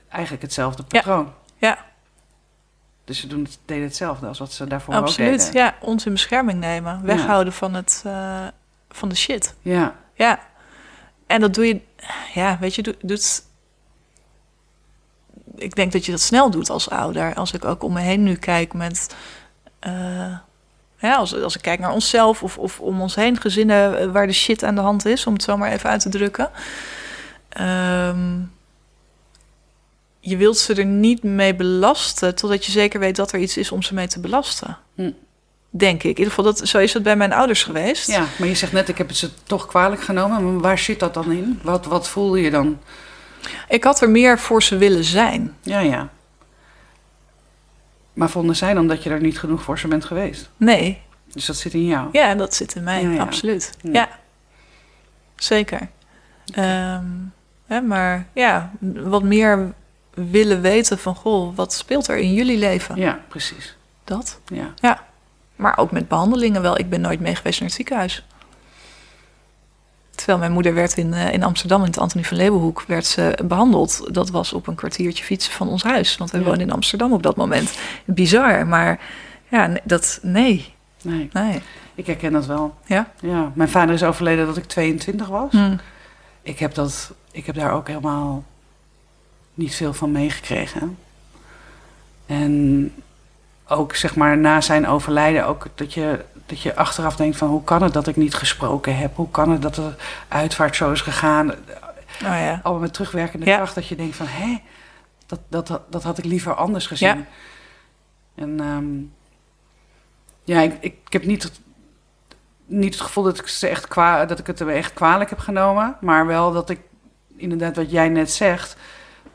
[0.09, 1.25] Eigenlijk hetzelfde patroon.
[1.25, 1.33] Ja.
[3.07, 5.55] Dus ze doen het, deden hetzelfde als wat ze daarvoor ook Absoluut, deden.
[5.61, 5.75] ja.
[5.81, 7.01] Ons in bescherming nemen.
[7.05, 8.47] Weghouden van, het, eh,
[8.91, 9.55] van de shit.
[9.61, 10.41] Ja, Ja.
[11.27, 11.81] En dat doe je...
[12.35, 13.43] Ja, weet je, doe- doet...
[15.55, 17.35] Ik denk dat je dat snel doet als ouder.
[17.35, 19.15] Als ik ook om me heen nu kijk met...
[19.79, 20.37] eh,
[20.99, 24.27] ja, als, als ik kijk naar onszelf of, of om ons heen gezinnen eh, waar
[24.27, 26.51] de shit aan de hand is, om het zo maar even uit te drukken.
[27.49, 28.39] Ehm,
[30.29, 33.73] je wilt ze er niet mee belasten totdat je zeker weet dat er iets is
[33.73, 34.79] om ze mee te belasten.
[34.95, 35.11] Hm.
[35.71, 36.03] Denk ik.
[36.03, 38.07] In ieder geval, dat, zo is het bij mijn ouders geweest.
[38.09, 40.45] ja, maar je zegt net, ik heb het ze toch kwalijk genomen.
[40.53, 41.61] Maar waar zit dat dan in?
[41.63, 42.79] Wat, wat voel je dan?
[43.69, 45.57] Ik had er meer voor ze willen zijn.
[45.63, 46.09] Ja, ja.
[48.13, 50.51] Maar vonden zij dan dat je er niet genoeg voor ze bent geweest?
[50.57, 51.01] Nee,
[51.33, 52.09] Dus dat zit in jou?
[52.13, 53.21] ja, dat zit in mij, Ja, ja.
[53.21, 53.73] absoluut.
[53.83, 53.91] Ja.
[53.93, 54.09] Ja,
[55.37, 55.89] zeker.
[56.55, 57.05] Ehm,
[57.67, 59.73] hè, maar ja, wat meer
[60.31, 62.97] willen weten van, goh, wat speelt er in jullie leven?
[62.97, 63.77] Ja, precies.
[64.05, 64.41] Dat.
[64.47, 64.73] Ja.
[64.81, 65.05] Ja,
[65.57, 66.79] maar ook met behandelingen wel.
[66.79, 68.27] Ik ben nooit mee geweest naar het ziekenhuis.
[70.15, 73.39] Terwijl mijn moeder werd in, eh, in Amsterdam, in het Antonie van Leeuwenhoek, werd ze
[73.45, 74.15] behandeld.
[74.15, 76.17] Dat was op een kwartiertje fietsen van ons huis.
[76.17, 76.45] Want we Ja.
[76.45, 77.79] woonden in Amsterdam op dat moment.
[78.05, 79.01] Bizar, maar
[79.49, 81.29] ja, dat, nee, Nee.
[81.33, 81.63] nee.
[81.95, 82.75] Ik herken dat wel.
[82.87, 83.11] Ja?
[83.21, 85.51] Ja, mijn vader is overleden dat ik 22 was.
[85.53, 85.77] Hm.
[86.43, 88.45] Ik heb, dat, ik heb daar ook helemaal
[89.57, 90.99] niet veel van meegekregen.
[92.27, 92.93] En
[93.69, 97.65] ook zeg maar na zijn overlijden, ook dat je, dat je achteraf denkt van hoe
[97.65, 99.17] kan het dat ik niet gesproken heb?
[99.17, 99.91] Hoe kan het dat de
[100.29, 101.51] uitvaart zo is gegaan?
[101.51, 101.57] Oh
[102.21, 102.61] ja.
[102.63, 103.57] Allemaal met terugwerkende Ja.
[103.57, 104.63] kracht dat je denkt van hé,
[105.27, 107.09] dat, dat, dat, had ik liever anders gezien.
[107.09, 107.25] Ja.
[108.35, 108.87] En ehm,
[110.45, 111.61] ja, ik, ik, ik heb niet, het-
[112.67, 115.39] niet het gevoel dat ik, ze echt kwa, dat ik het er echt kwalijk heb
[115.39, 115.97] genomen.
[116.01, 116.81] Maar wel dat ik,
[117.37, 118.77] inderdaad wat jij net zegt...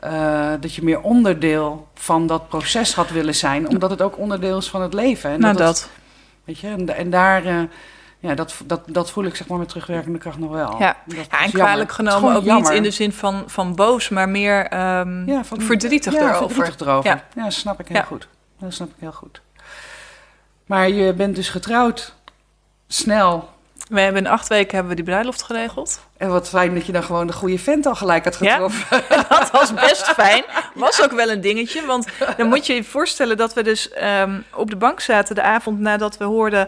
[0.02, 3.70] eh, dat je meer onderdeel van dat proces had willen zijn.
[3.70, 5.30] Omdat het ook onderdeel is van het leven.
[5.30, 5.80] En Nou, dat, dat.
[5.82, 5.90] het-
[6.44, 7.46] weet je, en, en daar...
[7.46, 7.60] eh,
[8.20, 10.76] ja, dat, dat, dat voel ik zeg maar met terugwerkende kracht nog wel.
[10.80, 10.96] Ja.
[11.06, 12.70] Ja, en kwalijk genomen ook jammer.
[12.70, 16.56] niet in de zin van, van boos, maar meer ehm, Ja, van- verdrietig ja, erover.
[16.56, 17.10] verdrietig erover.
[17.10, 17.24] Ja.
[17.36, 18.04] Ja, snap ik heel Ja.
[18.04, 18.28] goed.
[18.60, 19.42] Dat snap ik heel goed.
[20.66, 22.16] Maar je bent dus getrouwd.
[22.88, 23.50] Snel.
[23.92, 26.00] We hebben in acht weken hebben we die bruiloft geregeld.
[26.18, 28.52] En wat fijn dat je dan gewoon de goede vent al gelijk had Ja.
[28.54, 29.04] getroffen.
[29.30, 30.44] Dat was best fijn.
[30.74, 31.86] Was ook wel een dingetje.
[31.86, 35.42] Want dan moet je je voorstellen dat we dus ehm, op de bank zaten de
[35.42, 36.68] avond nadat we hoorden...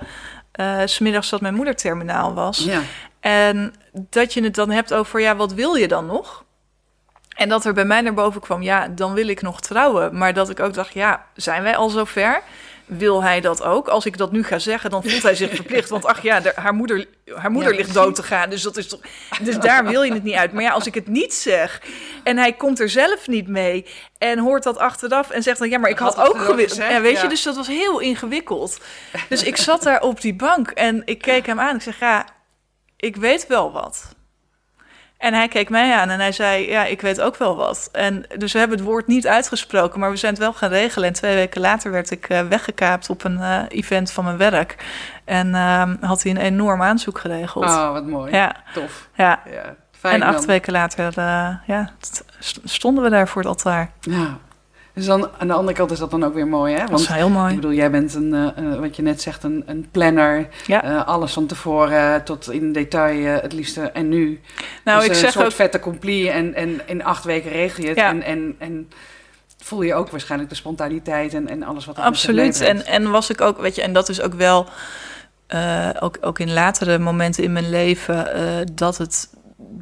[0.51, 2.57] eh, s smiddags dat mijn moeder terminaal was.
[2.57, 2.81] Ja.
[3.19, 6.43] En dat je het dan hebt over, ja, wat wil je dan nog?
[7.35, 10.17] En dat er bij mij naar boven kwam, ja, dan wil ik nog trouwen.
[10.17, 12.41] Maar dat ik ook dacht, ja, zijn wij al zover?
[12.97, 13.87] Wil hij dat ook?
[13.87, 15.89] Als ik dat nu ga zeggen, dan voelt hij zich verplicht.
[15.89, 18.49] Want ach ja, de- haar moeder, haar moeder Ja, ligt dood te gaan.
[18.49, 18.99] Dus, dat is toch,
[19.41, 20.53] dus daar wil je het niet uit.
[20.53, 21.81] Maar ja, als ik het niet zeg
[22.23, 23.85] en hij komt er zelf niet mee...
[24.17, 25.69] en hoort dat achteraf en zegt dan...
[25.69, 26.77] ja, maar ik had ook gewist.
[26.77, 27.21] Ja, weet ja.
[27.23, 28.77] je, dus dat was heel ingewikkeld.
[29.29, 31.75] Dus ik zat daar op die bank en ik keek hem aan.
[31.75, 32.25] Ik zeg, ja,
[32.97, 34.15] ik weet wel wat.
[35.23, 37.89] En hij keek mij aan en hij zei, ja, ik weet ook wel wat.
[37.91, 41.07] En dus we hebben het woord niet uitgesproken, maar we zijn het wel gaan regelen.
[41.07, 44.75] En twee weken later werd ik eh, weggekaapt op een eh, event van mijn werk.
[45.25, 47.65] En ehm, had hij een enorm aanzoek geregeld.
[47.65, 48.31] Oh, wat mooi.
[48.31, 49.09] Ja, Tof.
[49.15, 49.39] ja.
[49.51, 50.45] Ja, fijn En acht dan.
[50.47, 51.89] weken later eh, ja,
[52.39, 53.89] st- stonden we daar voor het altaar.
[53.99, 54.37] Ja.
[54.93, 56.79] Dus dan, aan de andere kant is dat dan ook weer mooi, hè?
[56.79, 57.55] Dat Want heel ik mooi.
[57.55, 60.47] bedoel, jij bent een, eh, eh, wat je net zegt, een, een planner.
[60.65, 60.83] Ja.
[60.83, 63.81] Eh, alles van tevoren tot in detail het liefste.
[63.81, 64.41] En nu
[64.83, 67.83] Nou, Dus ik een zeg soort ook, vette compli en, en in acht weken regel
[67.83, 67.97] je het.
[67.97, 68.09] Ja.
[68.09, 68.89] En, en, en
[69.57, 72.61] voel je ook waarschijnlijk de spontaniteit en, en alles wat zich Absoluut.
[72.61, 74.67] En, en was ik ook, weet je, en dat is ook wel,
[75.99, 78.27] ook, ook in latere momenten in mijn leven,
[78.73, 79.29] dat, het,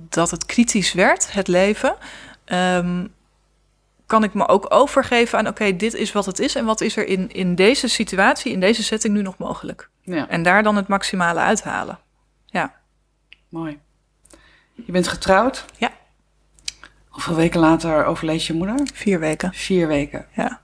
[0.09, 1.95] dat het kritisch werd, het leven.
[2.45, 3.03] Ehm,
[4.11, 6.97] kan ik me ook overgeven aan, oké, dit is wat het is en wat is
[6.97, 9.89] er in, in deze situatie, in deze setting nu nog mogelijk.
[10.01, 11.99] Ja, En daar dan het maximale uithalen.
[12.45, 12.73] Ja,
[13.49, 13.79] mooi.
[14.73, 15.65] Je bent getrouwd.
[15.77, 15.89] Ja.
[17.07, 18.79] Hoeveel weken later overleed je moeder?
[18.93, 19.53] vier weken.
[19.53, 20.25] Vier weken.
[20.35, 20.59] Ja.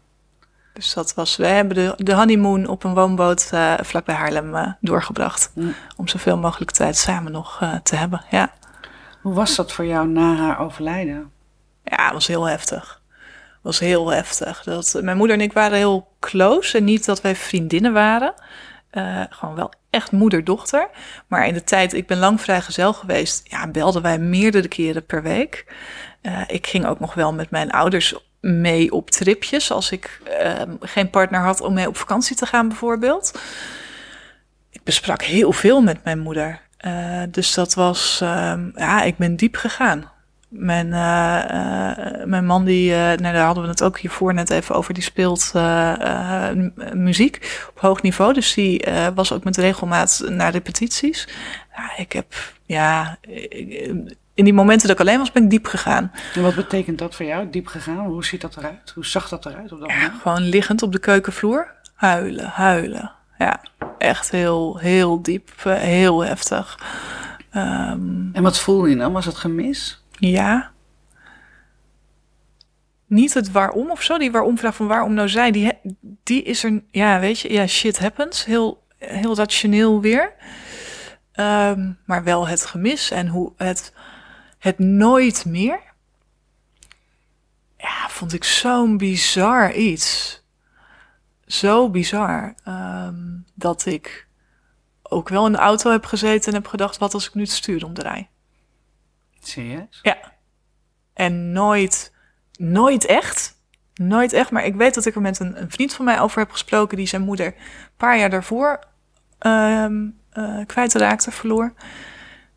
[0.74, 4.72] Dus dat was, wij hebben de, de honeymoon op een woonboot eh vlakbij Haarlem eh,
[4.82, 5.54] doorgebracht.
[5.96, 8.24] Om zoveel mogelijk tijd samen nog eh, te hebben.
[8.32, 8.54] Ja.
[9.22, 11.32] Hoe was dat voor jou na haar overlijden?
[11.84, 13.02] Ja, het was heel heftig.
[13.68, 14.64] Was heel heftig.
[14.64, 16.78] Dat, mijn moeder en ik waren heel close.
[16.78, 18.34] En niet dat wij vriendinnen waren.
[18.90, 20.90] Eh, gewoon wel echt moeder-dochter.
[21.28, 23.42] Maar in de tijd, ik ben lang vrijgezel geweest.
[23.44, 25.66] Ja, belden wij meerdere keren per week.
[26.22, 29.72] Eh, ik ging ook nog wel met mijn ouders mee op tripjes.
[29.72, 33.40] Als ik eh, geen partner had om mee op vakantie te gaan bijvoorbeeld.
[34.72, 36.62] Ik besprak heel veel met mijn moeder.
[36.78, 40.12] Eh, dus dat was, ehm, ja, ik ben diep gegaan.
[40.48, 41.44] Mijn, eh,
[42.22, 44.94] eh, mijn man, die, eh, nou, daar hadden we het ook hiervoor net even over,
[44.94, 45.52] die speelt
[46.94, 48.34] muziek op hoog niveau.
[48.34, 51.28] Dus die was ook met regelmaat naar repetities.
[51.76, 52.34] Ja, ik heb,
[52.66, 56.12] ja, ik- in die momenten dat ik alleen was, ben ik diep gegaan.
[56.36, 57.50] En wat betekent dat voor jou?
[57.50, 58.06] Diep gegaan?
[58.06, 58.92] Hoe ziet dat eruit?
[58.96, 60.22] Hoe zag dat eruit op dat Ja, moment?
[60.22, 63.12] gewoon liggend op de keukenvloer, huilen, huilen.
[63.38, 63.62] Ja,
[63.98, 66.80] echt heel, heel diep, heel heftig.
[67.52, 69.12] Ehm, En wat voelde je dan?
[69.14, 70.04] Was het gemis?
[70.20, 70.72] Ja.
[73.06, 74.18] Niet het waarom of zo.
[74.18, 75.72] Die waarom-vraag van waarom nou zij, die,
[76.24, 76.84] die is er...
[76.92, 78.46] Ja, weet je, ja, shit happens.
[78.46, 80.34] Heel, heel rationeel weer.
[81.32, 83.94] Ehm, maar wel het gemis en hoe het,
[84.60, 85.80] het nooit meer...
[87.78, 90.42] Ja, vond ik zo'n bizar iets.
[91.46, 92.56] Zo bizar.
[92.64, 93.16] ehm,
[93.54, 94.28] dat ik
[95.04, 96.98] ook wel in de auto heb gezeten en heb gedacht...
[96.98, 98.28] wat als ik nu het stuur omdraai?
[99.48, 100.00] Serieus?
[100.02, 100.18] Ja.
[101.14, 102.14] En nooit,
[102.58, 103.56] nooit echt.
[103.94, 104.52] Nooit echt.
[104.52, 106.98] Maar ik weet dat ik er met een, een vriend van mij over heb gesproken...
[106.98, 107.54] die zijn moeder een
[107.98, 108.80] paar jaar daarvoor
[109.40, 111.74] ehm eh, kwijtraakte, verloor.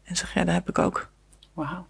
[0.04, 1.10] En zeg, ja, dat heb ik ook.
[1.52, 1.86] Wauw.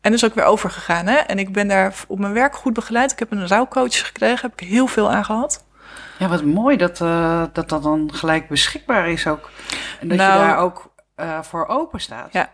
[0.00, 1.06] En dus ook weer overgegaan.
[1.06, 1.16] Hè?
[1.16, 3.12] En ik ben daar op mijn werk goed begeleid.
[3.12, 4.50] Ik heb een rouwcoach gekregen.
[4.50, 5.64] Heb ik heel veel aan gehad.
[6.18, 9.50] Ja, wat mooi dat, uh, dat dat dan gelijk beschikbaar is ook.
[10.00, 12.32] En dat Nou- je daar ook eh, voor open staat.
[12.32, 12.52] Ja.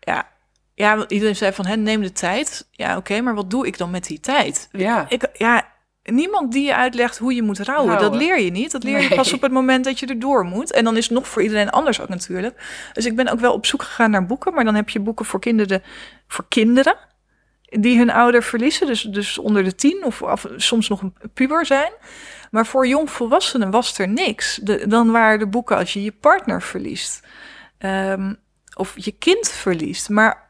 [0.00, 0.28] Ja,
[0.76, 2.68] ja iedereen zei van, hè, neem de tijd.
[2.70, 4.68] Ja, oké, maar wat doe ik dan met die tijd?
[4.72, 5.06] Ja.
[5.08, 5.66] Ik, ja,
[6.02, 8.10] niemand die je uitlegt hoe je moet rouwen, Rouwen.
[8.10, 8.70] dat leer je niet.
[8.70, 9.16] Dat leer je Nee.
[9.16, 10.72] pas op het moment dat je erdoor moet.
[10.72, 12.62] En dan is het nog voor iedereen anders ook natuurlijk.
[12.92, 15.24] Dus ik ben ook wel op zoek gegaan naar boeken, maar dan heb je boeken
[15.24, 15.82] voor kinderen,
[16.28, 16.96] voor kinderen
[17.68, 21.66] die hun ouder verliezen, dus, dus onder de tien of, of soms nog een puber
[21.66, 21.92] zijn.
[22.50, 24.58] Maar voor jongvolwassenen was er niks.
[24.62, 27.26] De, dan waren de boeken als je je partner verliest.
[27.78, 28.34] Ehm,
[28.74, 30.08] of je kind verliest.
[30.08, 30.45] Maar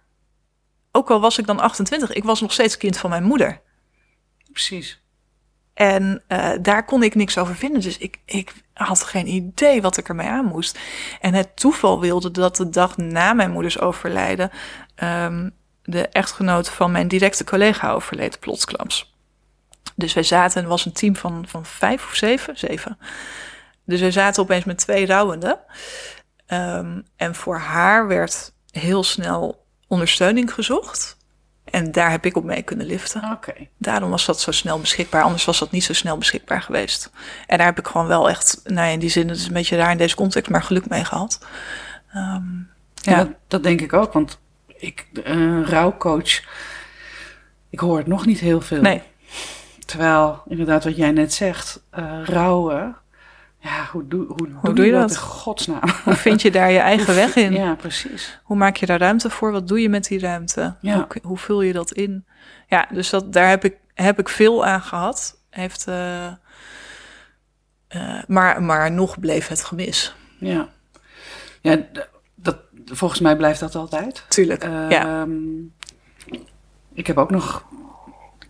[0.96, 3.60] ook al was ik dan 28, ik was nog steeds kind van mijn moeder.
[4.52, 5.00] Precies.
[5.74, 7.80] En eh, daar kon ik niks over vinden.
[7.80, 10.78] Dus ik, ik had geen idee wat ik ermee aan moest.
[11.20, 14.50] En het toeval wilde dat de dag na mijn moeders overlijden...
[14.94, 15.50] ehm,
[15.82, 19.14] de echtgenoot van mijn directe collega overleed plotsklaps.
[19.94, 22.98] Dus wij zaten, er was een team van, van vijf of zeven, zeven.
[23.84, 25.58] Dus wij zaten opeens met twee rouwenden.
[26.46, 31.16] Ehm, en voor haar werd heel snel ondersteuning gezocht.
[31.64, 33.38] En daar heb ik op mee kunnen liften.
[33.78, 35.22] Daarom was dat zo snel beschikbaar.
[35.22, 37.10] Anders was dat niet zo snel beschikbaar geweest.
[37.46, 39.52] En daar heb ik gewoon wel echt, nou ja, in die zin, het is een
[39.52, 41.46] beetje raar in deze context, maar geluk mee gehad.
[42.12, 42.44] Ehm,
[42.94, 44.12] Ja, ja, dat, dat denk ik ook.
[44.12, 46.42] Want ik, een rouwcoach,
[47.70, 48.80] ik hoor het nog niet heel veel.
[48.80, 49.02] nee,
[49.86, 52.96] Terwijl, inderdaad, wat jij net zegt, eh, rouwen.
[53.66, 55.10] Ja, hoe, doe, hoe, doe, doe je dat?
[55.10, 55.82] in godsnaam?
[56.04, 57.52] hoe vind je daar je eigen weg in?
[57.52, 58.40] Ja, precies.
[58.42, 59.52] Hoe maak je daar ruimte voor?
[59.52, 60.76] Wat doe je met die ruimte?
[60.80, 60.94] Ja.
[60.94, 62.26] Hoe, hoe vul je dat in?
[62.68, 65.40] Ja, dus dat, daar heb ik, heb ik veel aan gehad.
[65.50, 66.34] Heeft, eh, eh,
[68.26, 70.14] maar, maar nog bleef het gemis.
[70.38, 70.68] Ja.
[71.60, 71.78] Ja,
[72.34, 74.24] dat, volgens mij blijft dat altijd.
[74.28, 75.20] Tuurlijk, ja.
[75.20, 75.32] Ehm,
[76.92, 77.64] Ik heb ook nog,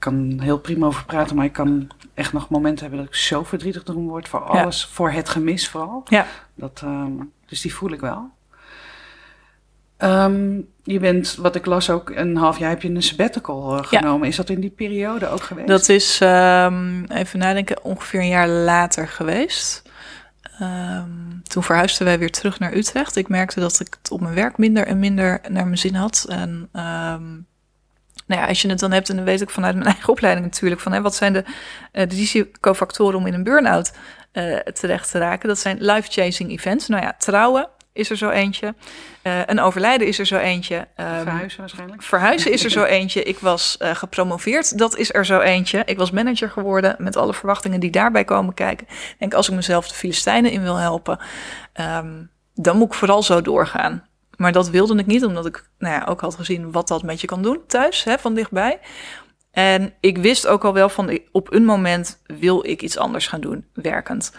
[0.07, 3.45] kan heel prima over praten, maar ik kan echt nog momenten hebben dat ik zo
[3.45, 4.63] verdrietig erom word voor Ja.
[4.63, 6.03] alles, voor het gemis vooral.
[6.09, 6.27] Ja.
[6.55, 7.13] Dat, ehm,
[7.47, 8.31] dus die voel ik wel.
[9.97, 13.91] Ehm, je bent, wat ik las ook, een half jaar heb je een sabbatical eh,
[13.91, 13.99] Ja.
[13.99, 14.29] genomen.
[14.29, 15.69] Is dat in die periode ook geweest?
[15.69, 19.83] Dat is, ehm, even nadenken, ongeveer een jaar later geweest.
[21.43, 23.17] Toen verhuisden wij weer terug naar Utrecht.
[23.17, 26.27] Ik merkte dat ik het op mijn werk minder en minder naar mijn zin had.
[26.29, 26.69] En
[28.27, 30.47] nou ja, als je het dan hebt, en dan weet ik vanuit mijn eigen opleiding
[30.47, 31.45] natuurlijk, van hè, wat zijn de,
[31.93, 33.93] eh, de risicofactoren om in een burn-out
[34.33, 35.49] eh, terecht te raken?
[35.49, 36.89] Dat zijn life-changing events.
[36.89, 38.75] Nou ja, trouwen is er zo eentje.
[39.23, 40.89] Eh, een overlijden is er zo eentje.
[40.97, 42.03] Ehm, Verhuizen waarschijnlijk.
[42.03, 43.23] Verhuizen is er zo eentje.
[43.23, 44.79] Ik was gepromoveerd.
[44.79, 45.83] Dat is er zo eentje.
[45.85, 48.87] Ik was manager geworden met alle verwachtingen die daarbij komen kijken.
[48.89, 51.19] Ik denk, als ik mezelf de Filistijnen in wil helpen,
[51.73, 52.23] ehm,
[52.55, 54.05] dan moet ik vooral zo doorgaan.
[54.37, 57.21] Maar dat wilde ik niet, omdat ik nou ja, ook had gezien wat dat met
[57.21, 58.79] je kan doen thuis, hè, van dichtbij.
[59.51, 63.41] En ik wist ook al wel van, op een moment wil ik iets anders gaan
[63.41, 64.33] doen, werkend.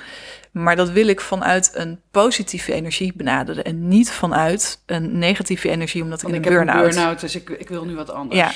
[0.52, 6.04] Maar dat wil ik vanuit een positieve energie benaderen en niet vanuit een negatieve energie,
[6.04, 6.82] omdat ik ik een burn-out...
[6.82, 8.40] burn-out, dus ik, ik wil nu wat anders.
[8.40, 8.52] Ja,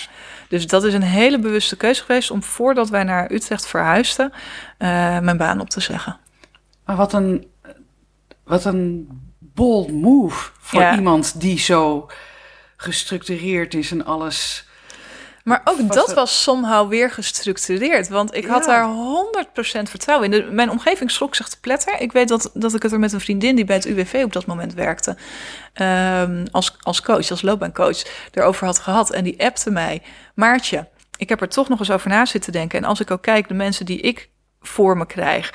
[0.49, 4.31] dus dat is een hele bewuste keuze geweest om voordat wij naar Utrecht verhuisden,
[4.77, 6.19] eh, mijn baan op te zeggen.
[6.85, 7.47] Maar wat een,
[8.43, 9.07] wat een
[9.61, 10.95] bold move voor Ja.
[10.95, 12.09] iemand die zo
[12.77, 14.65] gestructureerd is en alles.
[15.43, 18.71] Maar ook dat was somehow weer gestructureerd, want ik had Ja.
[18.71, 20.45] daar 100% vertrouwen in.
[20.45, 21.99] De, mijn omgeving schrok zich te pletter.
[21.99, 24.33] Ik weet dat, dat ik het er met een vriendin die bij het UWV op
[24.33, 25.17] dat moment werkte,
[25.73, 29.11] ehm, als, als coach, als loopbaancoach, erover had gehad.
[29.11, 30.01] En die appte mij,
[30.35, 30.87] Maartje,
[31.17, 32.79] ik heb er toch nog eens over na zitten denken.
[32.79, 34.29] En als ik ook kijk, de mensen die ik
[34.61, 35.53] voor me krijg,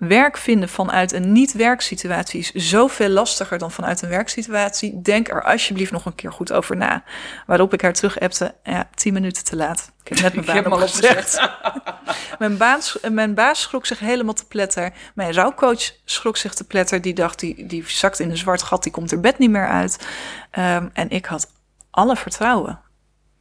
[0.00, 5.00] werk vinden vanuit een niet-werksituatie is zoveel lastiger dan vanuit een werksituatie.
[5.02, 7.02] Denk er alsjeblieft nog een keer goed over na.
[7.46, 9.92] Waarop ik haar terug appte, ja, tien minuten te laat.
[10.02, 11.50] Ik heb net mijn baan al opgezegd.
[12.38, 14.92] mijn, baas, mijn baas schrok zich helemaal te pletter.
[15.14, 17.00] Mijn rouwcoach schrok zich te pletter.
[17.00, 19.68] Die dacht, die, die zakt in een zwart gat, die komt er bed niet meer
[19.68, 20.06] uit.
[20.50, 21.50] Ehm, en ik had
[21.90, 22.80] alle vertrouwen.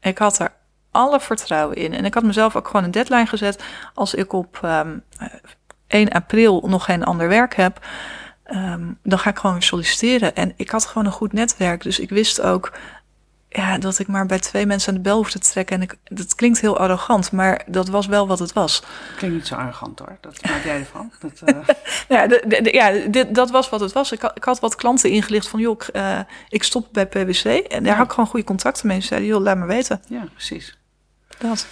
[0.01, 0.51] Ik had er
[0.91, 1.93] alle vertrouwen in.
[1.93, 3.63] En ik had mezelf ook gewoon een deadline gezet.
[3.93, 5.27] Als ik op ehm, eh,
[5.89, 7.85] 1 april nog geen ander werk heb,
[8.43, 10.35] ehm, dan ga ik gewoon weer solliciteren.
[10.35, 11.83] En ik had gewoon een goed netwerk.
[11.83, 12.71] Dus ik wist ook
[13.51, 15.75] ja, dat ik maar bij twee mensen aan de bel hoefde te trekken.
[15.75, 18.83] En ik, dat klinkt heel arrogant, maar dat was wel wat het was.
[19.17, 20.17] Klinkt niet zo arrogant hoor.
[20.21, 21.11] Dat maak jij ervan.
[21.19, 21.55] Dat, eh,
[22.17, 24.11] Ja, de, de- de- ja dit, dat was wat het was.
[24.11, 26.19] Ik had, ik had wat klanten ingelicht van, joh, ik, eh,
[26.49, 27.43] ik stop bij PwC.
[27.45, 28.99] En daar had ik gewoon goede contacten mee.
[29.01, 30.01] Ze zeiden, joh, laat me weten.
[30.07, 30.77] ja, precies.
[31.37, 31.67] Dat.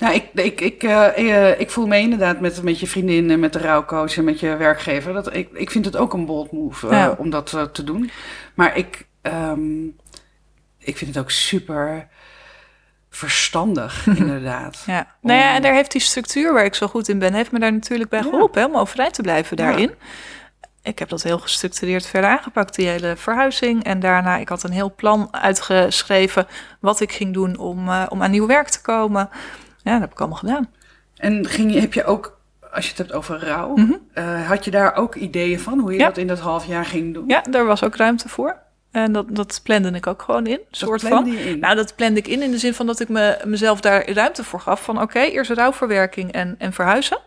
[0.00, 3.40] Nou, ik, ik, ik, eh, eh, ik voel me inderdaad met, met je vriendin en
[3.40, 5.12] met de rouwcoach en met je werkgever.
[5.12, 7.14] Dat, ik, ik vind het ook een bold move eh, Ja.
[7.18, 8.10] om dat te doen.
[8.54, 9.84] Maar ik, ehm,
[10.78, 12.08] ik vind het ook super
[13.10, 14.82] verstandig, inderdaad.
[14.86, 15.14] Ja.
[15.20, 17.58] Nou ja, en daar heeft die structuur waar ik zo goed in ben, heeft me
[17.58, 18.28] daar natuurlijk bij Ja.
[18.30, 19.94] geholpen, hè, om overeind te blijven daarin.
[20.82, 23.84] Ik heb dat heel gestructureerd verder aangepakt, die hele verhuizing.
[23.84, 26.46] En daarna, ik had een heel plan uitgeschreven
[26.80, 27.78] wat ik ging doen om,
[28.08, 29.28] om aan nieuw werk te komen.
[29.90, 30.70] Ja, dat heb ik allemaal gedaan.
[31.16, 32.38] En ging je, heb je ook,
[32.72, 33.92] als je het hebt over rouw, Mhm.
[34.12, 36.06] eh, had je daar ook ideeën van hoe je Ja.
[36.06, 37.24] dat in dat half jaar ging doen?
[37.28, 38.56] Ja, daar was ook ruimte voor.
[38.90, 40.60] En dat, dat plande ik ook gewoon in.
[40.70, 41.26] Soort van.
[41.26, 41.58] in?
[41.58, 44.44] Nou, dat plande ik in in de zin van dat ik me, mezelf daar ruimte
[44.44, 44.82] voor gaf.
[44.84, 47.18] Van oké, eerst rouwverwerking en, en verhuizen.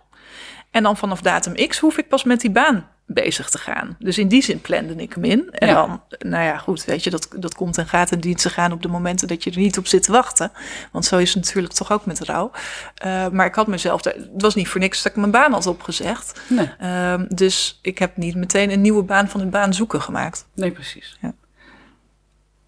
[0.71, 3.95] En dan vanaf datum X hoef ik pas met die baan bezig te gaan.
[3.99, 5.47] Dus in die zin plande ik hem in.
[5.51, 5.73] En Ja.
[5.73, 8.71] dan, nou ja, goed, weet je, dat, dat komt en gaat en dient te gaan
[8.71, 10.51] op de momenten dat je er niet op zit te wachten.
[10.91, 12.51] Want zo is het natuurlijk toch ook met rouw.
[12.95, 15.67] Eh, maar ik had mezelf, het was niet voor niks dat ik mijn baan had
[15.67, 16.41] opgezegd.
[16.49, 20.45] Nee, Ehm, dus ik heb niet meteen een nieuwe baan van het baan zoeken gemaakt.
[20.53, 21.17] nee, precies.
[21.21, 21.33] Ja.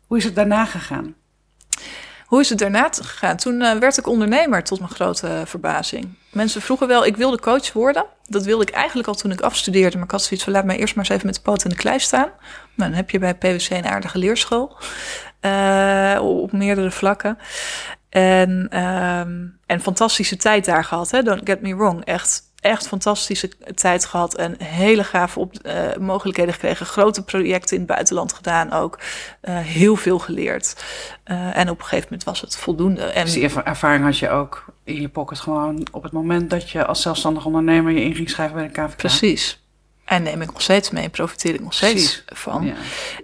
[0.08, 1.16] Hoe is het daarna gegaan?
[2.36, 3.38] Hoe is het daarna gegaan?
[3.38, 6.08] Toen eh, werd ik ondernemer, tot mijn grote verbazing.
[6.32, 8.06] Mensen vroegen wel, ik wilde coach worden.
[8.28, 9.96] Dat wilde ik eigenlijk al toen ik afstudeerde.
[9.96, 11.70] Maar ik had zoiets van, laat mij eerst maar eens even met de poot in
[11.70, 12.30] de klei staan.
[12.76, 14.78] Nou, dan heb je bij PwC een aardige leerschool.
[15.40, 17.38] eh, op meerdere vlakken.
[18.10, 21.24] En, ehm, en fantastische tijd daar gehad, hè?
[21.24, 22.06] don't get me wrong.
[22.06, 24.36] Echt, echt fantastische tijd gehad.
[24.36, 26.86] En hele gave op, eh, mogelijkheden gekregen.
[26.86, 29.00] Grote projecten in het buitenland gedaan ook.
[29.42, 30.84] Eh, heel veel geleerd.
[31.24, 33.04] Eh, en op een gegeven moment was het voldoende.
[33.04, 36.50] En Dus die erva- ervaring had je ook in je pocket gewoon op het moment
[36.50, 38.98] dat je als zelfstandig ondernemer je in ging schrijven bij de KVK?
[38.98, 39.64] precies.
[40.06, 41.94] En neem ik nog steeds mee en profiteer ik nog steeds
[42.26, 42.44] Precies.
[42.44, 42.66] van.
[42.66, 42.74] Ja.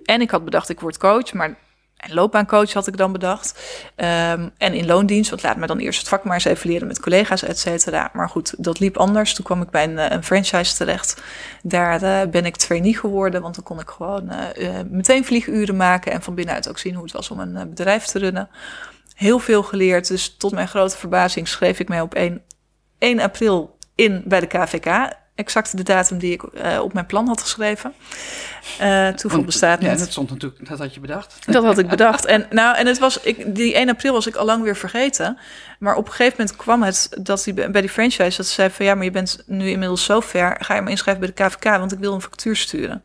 [0.05, 1.55] En ik had bedacht, ik word coach, maar
[2.01, 3.61] en loopbaancoach had ik dan bedacht.
[3.95, 6.87] Ehm, en in loondienst, want laat me dan eerst het vak maar eens even leren
[6.87, 8.09] met collega's, et cetera.
[8.13, 9.33] Maar goed, dat liep anders.
[9.33, 11.21] Toen kwam ik bij een, eh, een franchise terecht.
[11.63, 16.11] Daar eh, ben ik trainee geworden, want dan kon ik gewoon eh, meteen vlieguren maken
[16.11, 18.49] en van binnenuit ook zien hoe het was om een bedrijf te runnen.
[19.15, 22.41] Heel veel geleerd, dus tot mijn grote verbazing schreef ik mij op 1,
[22.97, 25.19] 1 april in bij de KVK.
[25.41, 27.93] Exact de datum die ik eh, op mijn plan had geschreven.
[28.79, 29.99] Eh toeval bestaat Ja, niet.
[29.99, 31.35] dat stond natuurlijk, dat had je bedacht.
[31.45, 32.25] Dat had ik bedacht.
[32.25, 35.37] En, nou, en het was, ik, die 1 april was ik al lang weer vergeten.
[35.79, 38.69] Maar op een gegeven moment kwam het dat die, bij die franchise dat ze zei
[38.69, 40.55] van ja, maar je bent nu inmiddels zo ver.
[40.59, 43.03] Ga je maar inschrijven bij de KVK, want ik wil een factuur sturen.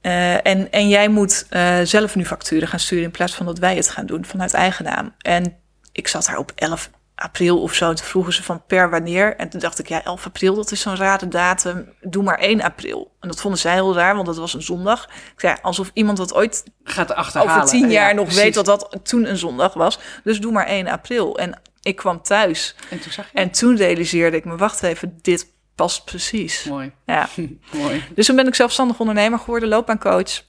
[0.00, 1.46] Eh, en, en jij moet
[1.84, 4.84] zelf nu facturen gaan sturen in plaats van dat wij het gaan doen vanuit eigen
[4.84, 5.14] naam.
[5.18, 5.56] En
[5.92, 6.90] ik zat daar op 11
[7.22, 7.92] april of zo.
[7.92, 9.36] Toen vroegen ze van per wanneer.
[9.36, 11.88] En toen dacht ik, ja, 11 april, dat is zo'n rare datum.
[12.00, 13.12] Doe maar 1 april.
[13.20, 15.04] En dat vonden zij heel raar, want dat was een zondag.
[15.04, 17.54] Ik zei, alsof iemand dat ooit Gaat achterhalen.
[17.56, 18.42] over tien jaar Ja, nog precies.
[18.42, 19.98] weet dat dat toen een zondag was.
[20.24, 21.38] Dus doe maar 1 april.
[21.38, 25.18] En ik kwam thuis En toen zag je en toen realiseerde ik me, wacht even,
[25.22, 26.64] dit past precies.
[26.64, 27.28] Mooi, Ja.
[27.72, 28.04] mooi.
[28.14, 30.42] Dus toen ben ik zelfstandig ondernemer geworden, loopbaancoach.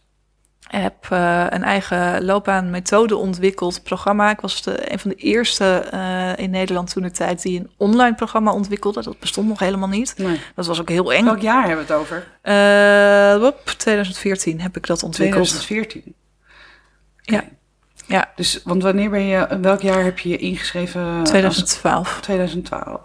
[0.68, 4.30] Heb eh, een eigen loopbaanmethode ontwikkeld, programma.
[4.30, 7.70] Ik was de, een van de eerste eh, in Nederland toen de tijd die een
[7.78, 9.04] online programma ontwikkelde.
[9.04, 10.14] Dat bestond nog helemaal niet.
[10.18, 10.40] Nee.
[10.56, 11.26] Dat was ook heel eng.
[11.26, 12.28] Welk jaar hebben we het over?
[12.42, 15.48] Eh, wop, 2014 heb ik dat ontwikkeld.
[15.48, 16.14] 2014.
[17.22, 17.44] Ja.
[18.08, 21.20] Ja, Dus, want wanneer ben je, welk jaar heb je je ingeschreven?
[21.20, 22.20] als- 2012.
[22.22, 23.02] 2012.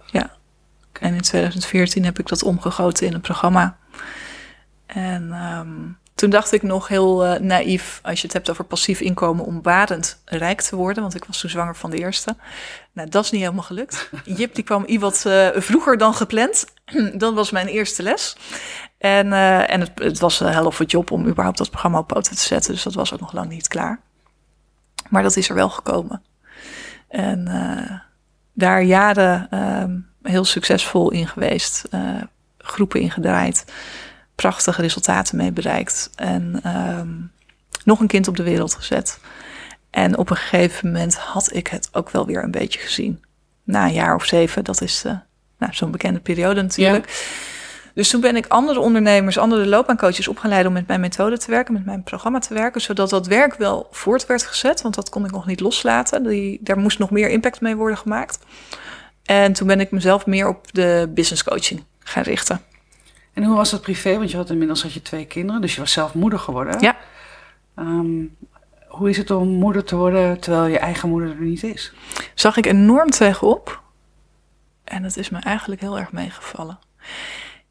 [1.00, 3.76] En in 2014 heb ik dat omgegoten in een programma.
[4.86, 5.68] En ehm,
[6.18, 9.62] toen dacht ik nog heel eh, naïef, als je het hebt over passief inkomen, om
[9.62, 11.02] barend rijk te worden.
[11.02, 12.36] Want ik was toen zwanger van de eerste.
[12.92, 14.10] Nou, dat is niet helemaal gelukt.
[14.24, 16.64] Jip die kwam iets wat vroeger dan gepland.
[17.14, 18.36] dat was mijn eerste les.
[18.98, 22.36] En, eh, en het, het was een helft job om überhaupt dat programma op poten
[22.36, 22.72] te zetten.
[22.72, 24.00] Dus dat was ook nog lang niet klaar.
[25.08, 26.22] Maar dat is er wel gekomen.
[27.08, 27.48] En
[28.52, 31.88] daar jaren ehm, heel succesvol in geweest.
[32.58, 33.64] groepen ingedraaid.
[34.42, 36.10] Prachtige resultaten mee bereikt.
[36.14, 37.08] En ehm,
[37.84, 39.18] nog een kind op de wereld gezet.
[39.90, 43.24] En op een gegeven moment had ik het ook wel weer een beetje gezien.
[43.64, 45.12] Na een jaar of zeven, dat is eh,
[45.58, 47.26] nou, zo'n bekende periode natuurlijk.
[47.94, 51.38] Dus toen ben ik andere ondernemers, andere loopbaancoaches op gaan leiden om met mijn methode
[51.38, 54.94] te werken, met mijn programma te werken, zodat dat werk wel voort werd gezet, want
[54.94, 56.22] dat kon ik nog niet loslaten.
[56.22, 58.38] Die, daar moest nog meer impact mee worden gemaakt.
[59.24, 62.60] En toen ben ik mezelf meer op de business coaching gaan richten.
[63.38, 64.16] En hoe was dat privé?
[64.16, 66.80] Want je had inmiddels had je twee kinderen, dus je was zelf moeder geworden.
[66.80, 66.96] Ja.
[67.74, 68.24] Ehm,
[68.86, 71.92] hoe is het om moeder te worden terwijl je eigen moeder er niet is?
[72.34, 73.82] Zag ik enorm tegenop.
[74.84, 76.78] En dat is me eigenlijk heel erg meegevallen.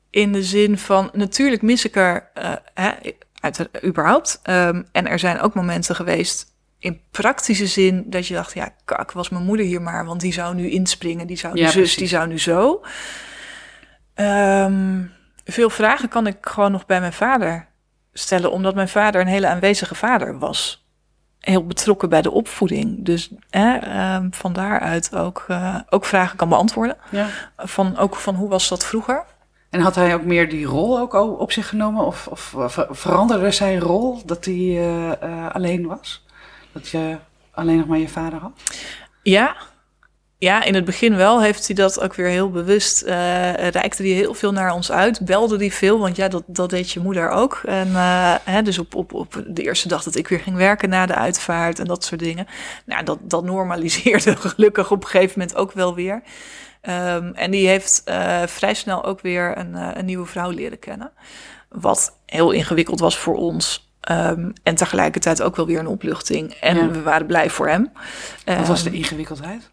[0.10, 2.92] In de zin van, natuurlijk mis ik er eh, hè,
[3.40, 4.40] uit, überhaupt.
[4.44, 9.12] Ehm, en er zijn ook momenten geweest in praktische zin dat je dacht, ja, kak,
[9.12, 11.76] was mijn moeder hier maar, want die zou nu inspringen, die zou nu Ja, zus,
[11.76, 11.98] precies.
[11.98, 12.82] die zou nu zo.
[14.14, 15.16] Ehm,
[15.48, 17.68] veel vragen kan ik gewoon nog bij mijn vader
[18.14, 20.86] stellen, omdat mijn vader een hele aanwezige vader was.
[21.40, 23.06] heel betrokken bij de opvoeding.
[23.06, 26.98] Dus hè, ehm, van daaruit ook, eh, ook vragen kan beantwoorden.
[27.10, 27.28] Ja.
[27.58, 29.24] Van, ook van hoe was dat vroeger?
[29.70, 32.06] En had hij ook meer die rol ook op zich genomen?
[32.06, 36.26] Of, of ver- veranderde zijn rol dat hij eh, eh, alleen was?
[36.72, 37.18] Dat je
[37.52, 38.52] alleen nog maar je vader had?
[39.24, 39.56] Ja.
[40.40, 43.02] Ja, in het begin wel heeft hij dat ook weer heel bewust.
[43.02, 45.26] eh reikte hij heel veel naar ons uit.
[45.26, 47.62] Belde hij veel, want ja, dat, dat deed je moeder ook.
[47.66, 50.90] En eh, hè, dus op, op, op de eerste dag dat ik weer ging werken
[50.90, 52.48] na de uitvaart en dat soort dingen.
[52.86, 56.22] Nou, dat, dat normaliseerde gelukkig op een gegeven moment ook wel weer.
[56.82, 61.12] Ehm, en die heeft eh, vrij snel ook weer een, een nieuwe vrouw leren kennen.
[61.70, 63.92] Wat heel ingewikkeld was voor ons.
[64.02, 66.54] Ehm, en tegelijkertijd ook wel weer een opluchting.
[66.54, 66.88] En Ja.
[66.90, 67.92] we waren blij voor hem.
[68.46, 69.72] Wat was Ehm, de ingewikkeldheid?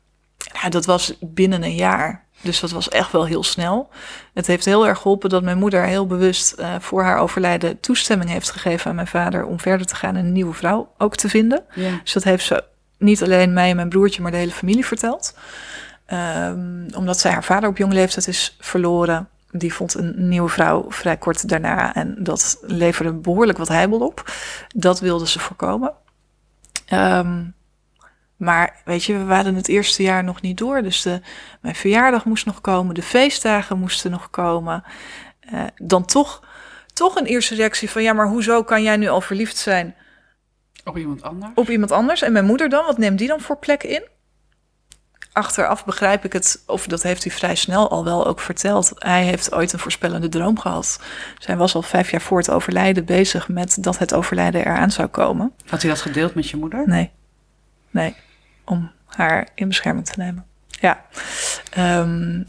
[0.63, 2.25] Ja, dat was binnen een jaar.
[2.41, 3.89] Dus dat was echt wel heel snel.
[4.35, 8.31] Het heeft heel erg geholpen dat mijn moeder heel bewust eh, voor haar overlijden toestemming
[8.31, 11.29] heeft gegeven aan mijn vader om verder te gaan en een nieuwe vrouw ook te
[11.29, 11.65] vinden.
[11.75, 12.01] Ja.
[12.03, 12.65] Dus dat heeft ze
[12.99, 15.37] niet alleen mij en mijn broertje, maar de hele familie verteld.
[16.07, 19.29] Ehm, omdat zij haar vader op jonge leeftijd is verloren.
[19.51, 21.95] Die vond een nieuwe vrouw vrij kort daarna.
[21.95, 24.33] En dat leverde behoorlijk wat heibel op.
[24.75, 25.93] Dat wilde ze voorkomen.
[26.87, 27.43] Ehm,
[28.37, 30.83] maar weet je, we waren het eerste jaar nog niet door.
[30.83, 31.21] Dus de,
[31.61, 32.95] mijn verjaardag moest nog komen.
[32.95, 34.85] De feestdagen moesten nog komen.
[35.41, 36.43] Eh, dan toch,
[36.93, 38.03] toch een eerste reactie van...
[38.03, 39.95] ja, maar hoezo kan jij nu al verliefd zijn
[40.85, 41.53] Op iemand anders?
[41.55, 42.23] op iemand anders.
[42.23, 44.03] En mijn moeder dan, wat neemt die dan voor plek in?
[45.33, 48.93] Achteraf begrijp ik het, of dat heeft hij vrij snel al wel ook verteld.
[48.95, 51.01] Hij heeft ooit een voorspellende droom gehad.
[51.39, 55.09] Zij was al vijf jaar voor het overlijden bezig met dat het overlijden eraan zou
[55.09, 55.53] komen.
[55.67, 56.89] Had hij dat gedeeld met je moeder?
[56.89, 57.11] Nee,
[57.95, 58.15] nee,
[58.65, 60.47] om haar in bescherming te nemen.
[60.69, 61.05] Ja,
[61.71, 62.43] Ehm,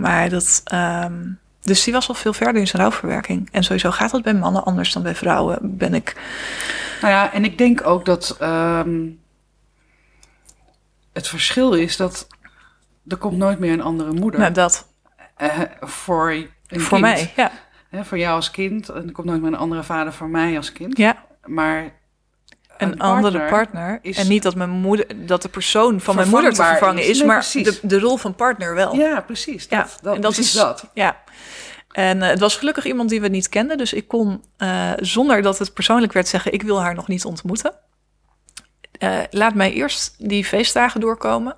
[0.00, 0.60] maar dat.
[0.64, 1.24] ehm,
[1.62, 3.48] dus die was al veel verder in zijn rouwverwerking.
[3.52, 6.16] En sowieso gaat dat bij mannen anders dan bij vrouwen, ben ik.
[7.00, 9.06] Nou ja, en ik denk ook dat ehm,
[11.12, 12.26] het verschil is dat
[13.08, 14.86] er komt nooit meer een andere moeder Nou, dat
[15.36, 16.48] eh, voor een
[16.80, 17.00] voor kind.
[17.00, 17.50] mij, ja.
[17.90, 18.88] Hè, voor jou als kind.
[18.88, 20.96] En er komt nooit meer een andere vader voor mij als kind.
[20.98, 21.24] ja.
[21.44, 21.92] Maar
[22.78, 23.98] een, andere partner.
[24.02, 27.08] is- En niet dat, mijn moeder, dat de persoon van mijn moeder te vervangen is.
[27.08, 28.94] is, Nee, maar de, de rol van partner wel.
[28.94, 29.68] Ja, precies.
[29.68, 30.90] Dat, Ja, dat, en dat precies is- dat.
[30.94, 31.16] Ja.
[31.92, 33.78] En eh, het was gelukkig iemand die we niet kenden.
[33.78, 36.52] Dus ik kon, eh, zonder dat het persoonlijk werd, zeggen...
[36.52, 37.72] ik wil haar nog niet ontmoeten.
[38.98, 41.56] Eh, laat mij eerst die feestdagen doorkomen.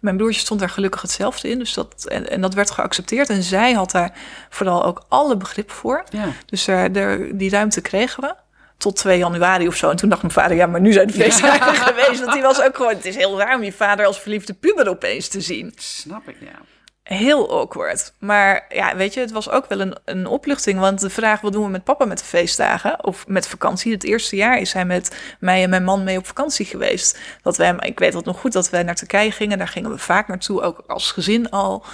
[0.00, 1.58] Mijn broertje stond daar gelukkig hetzelfde in.
[1.58, 3.30] Dus dat, en, en dat werd geaccepteerd.
[3.30, 4.12] En zij had daar
[4.50, 6.04] vooral ook alle begrip voor.
[6.10, 6.24] Ja.
[6.46, 8.34] Dus daar, daar- die ruimte kregen we.
[8.78, 9.90] Tot 2 januari of zo.
[9.90, 12.20] En toen dacht mijn vader, ja, maar nu zijn de feestdagen geweest.
[12.20, 14.88] Want die was ook gewoon, het is heel raar om je vader als verliefde puber
[14.88, 15.72] opeens te zien.
[15.76, 16.75] Snap ik, ja.
[17.06, 18.12] Heel awkward.
[18.18, 20.78] Maar ja, weet je, het was ook wel een, een opluchting.
[20.78, 23.04] Want de vraag, wat doen we met papa met de feestdagen?
[23.04, 23.92] Of met vakantie?
[23.92, 27.18] Het eerste jaar is hij met mij en mijn man mee op vakantie geweest.
[27.42, 29.58] Dat wij, ik weet dat nog goed, dat wij naar Turkije gingen.
[29.58, 31.84] Daar gingen we vaak naartoe, ook als gezin al.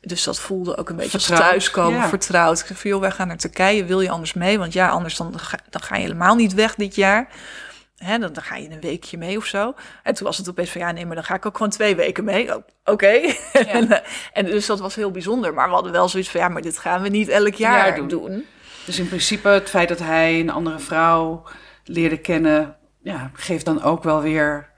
[0.00, 2.08] Dus dat voelde ook een beetje als Vertrouwd, thuiskomen, ja.
[2.08, 2.60] vertrouwd.
[2.60, 3.84] Ik zei van, joh, wij gaan naar Turkije.
[3.84, 4.58] Wil je anders mee?
[4.58, 7.28] Want ja, anders dan ga, dan ga je helemaal niet weg dit jaar.
[8.04, 9.74] Hè, dan, dan ga je een weekje mee of zo.
[10.02, 11.96] En toen was het opeens van, ja, nee, maar dan ga ik ook gewoon twee
[11.96, 12.54] weken mee.
[12.56, 13.06] Oh, Oké.
[13.52, 15.54] en, eh, en dus dat was heel bijzonder.
[15.54, 17.96] Maar we hadden wel zoiets van, ja, maar dit gaan we niet elk jaar Jaar
[17.96, 18.08] doen.
[18.08, 18.44] doen.
[18.86, 21.42] Dus in principe het feit dat hij een andere vrouw
[21.84, 22.76] leerde kennen...
[23.02, 24.68] Ja, geeft dan ook wel weer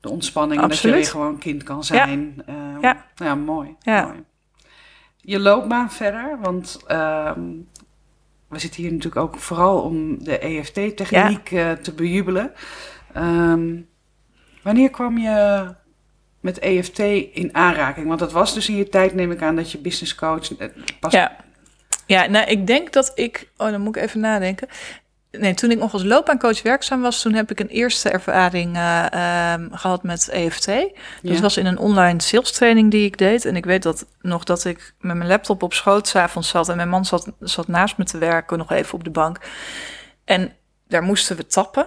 [0.00, 0.62] de ontspanning.
[0.62, 2.42] en Dat je weer gewoon kind kan zijn.
[2.46, 3.04] Ja, Ja.
[3.14, 3.76] ja mooi.
[3.80, 4.04] Ja.
[4.04, 4.24] mooi.
[5.16, 7.40] Je loopbaan verder, want ehm,
[8.52, 12.52] we zitten hier natuurlijk ook vooral om de EFT-techniek eh, te bejubelen.
[13.12, 13.80] Ehm,
[14.62, 15.66] wanneer kwam je
[16.40, 16.98] met EFT
[17.32, 18.06] in aanraking?
[18.06, 20.68] Want dat was dus in je tijd, neem ik aan, dat je business coach eh,
[21.00, 21.36] pas Ja.
[22.06, 23.48] Ja, nou, ik denk dat ik...
[23.56, 24.68] Oh, dan moet ik even nadenken.
[25.38, 27.22] Nee, toen ik nog als loopbaancoach werkzaam was...
[27.22, 29.12] toen heb ik een eerste ervaring eh,
[29.52, 30.66] ehm, gehad met EFT.
[30.66, 30.90] Dat
[31.22, 31.40] Ja.
[31.40, 33.44] was in een online sales training die ik deed.
[33.44, 36.68] En ik weet dat nog dat ik met mijn laptop op schoot 's avonds zat...
[36.68, 39.38] en mijn man zat, zat naast me te werken, nog even op de bank.
[40.24, 40.52] En
[40.88, 41.86] daar moesten we tappen.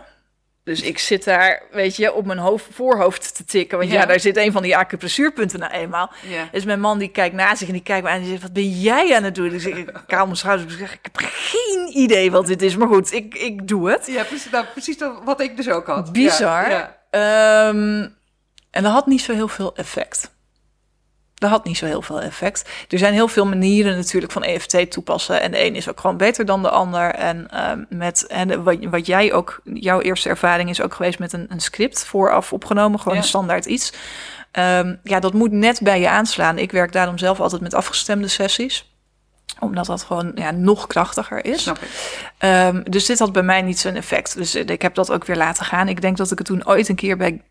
[0.66, 3.78] Dus ik zit daar, weet je, op mijn hoofd, voorhoofd te tikken.
[3.78, 4.06] Want ja, Ja.
[4.06, 6.12] daar zit een van die acupressuurpunten nou eenmaal.
[6.30, 6.48] Ja.
[6.52, 8.42] Dus mijn man die kijkt naast zich en die kijkt me aan en die zegt,
[8.42, 9.54] wat ben jij aan het doen?
[9.54, 12.76] Ik zeg, ik kaal mijn schouders zeg, ik heb geen idee wat dit is.
[12.76, 14.06] Maar goed, ik, ik doe het.
[14.08, 16.12] Ja, precies, nou, precies dat, wat ik dus ook had.
[16.12, 16.70] Bizar.
[16.70, 18.08] Ja, Ehm,
[18.72, 20.32] en dat had niet zo heel veel effect.
[21.36, 22.70] Dat had niet zo heel veel effect.
[22.90, 25.42] Er zijn heel veel manieren natuurlijk van EFT toepassen.
[25.42, 27.12] En de een is ook gewoon beter dan de ander.
[27.14, 31.34] En, ehm, met, en wat, wat jij ook, jouw eerste ervaring is ook geweest met
[31.34, 33.00] een, een script vooraf opgenomen.
[33.00, 33.20] Gewoon Ja.
[33.22, 33.94] een standaard iets.
[34.52, 36.58] Ehm, ja, dat moet net bij je aanslaan.
[36.58, 38.90] Ik werk daarom zelf altijd met afgestemde sessies.
[39.60, 41.72] Omdat dat gewoon ja, nog krachtiger is.
[42.38, 44.36] Ehm, dus dit had bij mij niet zo'n effect.
[44.38, 45.88] Dus ik heb dat ook weer laten gaan.
[45.88, 47.42] Ik denk dat ik het toen ooit een keer bij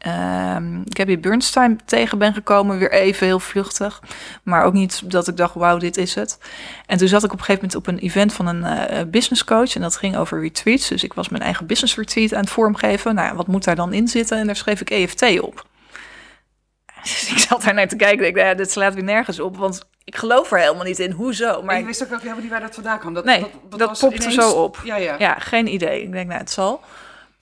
[0.56, 2.78] um, Gabby Bernstein tegen ben gekomen.
[2.78, 4.02] Weer even heel vluchtig.
[4.42, 6.38] Maar ook niet dat ik dacht, wauw, dit is het.
[6.86, 9.44] En toen zat ik op een gegeven moment op een event van een uh, business
[9.44, 9.74] coach.
[9.74, 10.88] En dat ging over retreats.
[10.88, 13.14] Dus ik was mijn eigen business retreat aan het vormgeven.
[13.14, 14.38] Nou, wat moet daar dan in zitten?
[14.38, 15.64] En daar schreef ik EFT op.
[17.02, 18.26] Dus ik zat daar naar te kijken.
[18.26, 19.56] Ik dacht, ja, dit slaat weer nergens op.
[19.56, 21.10] Want ik geloof er helemaal niet in.
[21.10, 21.62] Hoezo?
[21.62, 23.14] Maar ik wist ook helemaal niet waar dat vandaan kwam.
[23.14, 24.34] Dat, nee, dat, dat, dat popte ineens...
[24.34, 24.80] zo op.
[24.84, 25.14] Ja, ja.
[25.18, 26.02] ja, geen idee.
[26.02, 26.80] Ik denk, nou, het zal.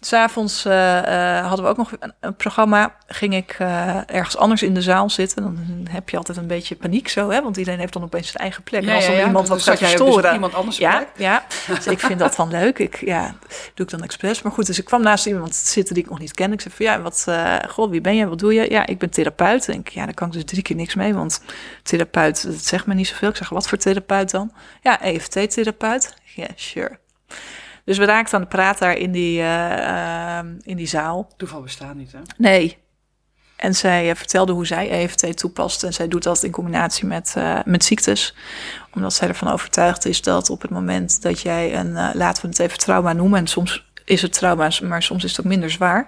[0.07, 2.95] S'avonds uh, uh, hadden we ook nog een, een programma.
[3.07, 5.43] Ging ik uh, ergens anders in de zaal zitten.
[5.43, 5.59] Dan
[5.91, 7.43] heb je altijd een beetje paniek zo, hè?
[7.43, 8.83] Want iedereen heeft dan opeens zijn eigen plek.
[8.83, 10.23] Ja, en als dan ja, iemand wat gaat jij verstoren...
[10.23, 11.09] Dus iemand anders ja, plek.
[11.17, 11.45] ja,
[11.75, 12.79] dus ik vind dat dan leuk.
[12.79, 13.35] Ik, ja,
[13.75, 14.43] doe ik dan expres.
[14.43, 16.53] Maar goed, dus ik kwam naast iemand zitten die ik nog niet ken.
[16.53, 17.27] Ik zei van, ja, wat,
[17.69, 18.29] goh, wie ben je?
[18.29, 18.71] Wat doe je?
[18.71, 19.69] Ja, ik ben therapeut.
[19.69, 21.15] En ik, ja, daar kan ik dus drie keer niks mee.
[21.15, 21.43] Want
[21.83, 23.29] therapeut, dat zegt me niet zoveel.
[23.29, 24.53] Ik zeg, wat voor therapeut dan?
[24.81, 26.15] Ja, EFT-therapeut.
[26.35, 26.99] Ja, sure.
[27.85, 31.28] Dus we raakten aan de praat daar in die, uh, uh, in die zaal.
[31.37, 32.18] Toeval bestaat niet, hè?
[32.37, 32.78] Nee.
[33.57, 35.83] En zij uh, vertelde hoe zij EFT toepast.
[35.83, 38.35] En zij doet dat in combinatie met, met ziektes.
[38.95, 42.59] Omdat zij ervan overtuigd is dat op het moment dat jij een, laten we het
[42.59, 43.39] even trauma noemen.
[43.39, 46.07] En soms is het trauma, maar soms is het ook minder zwaar.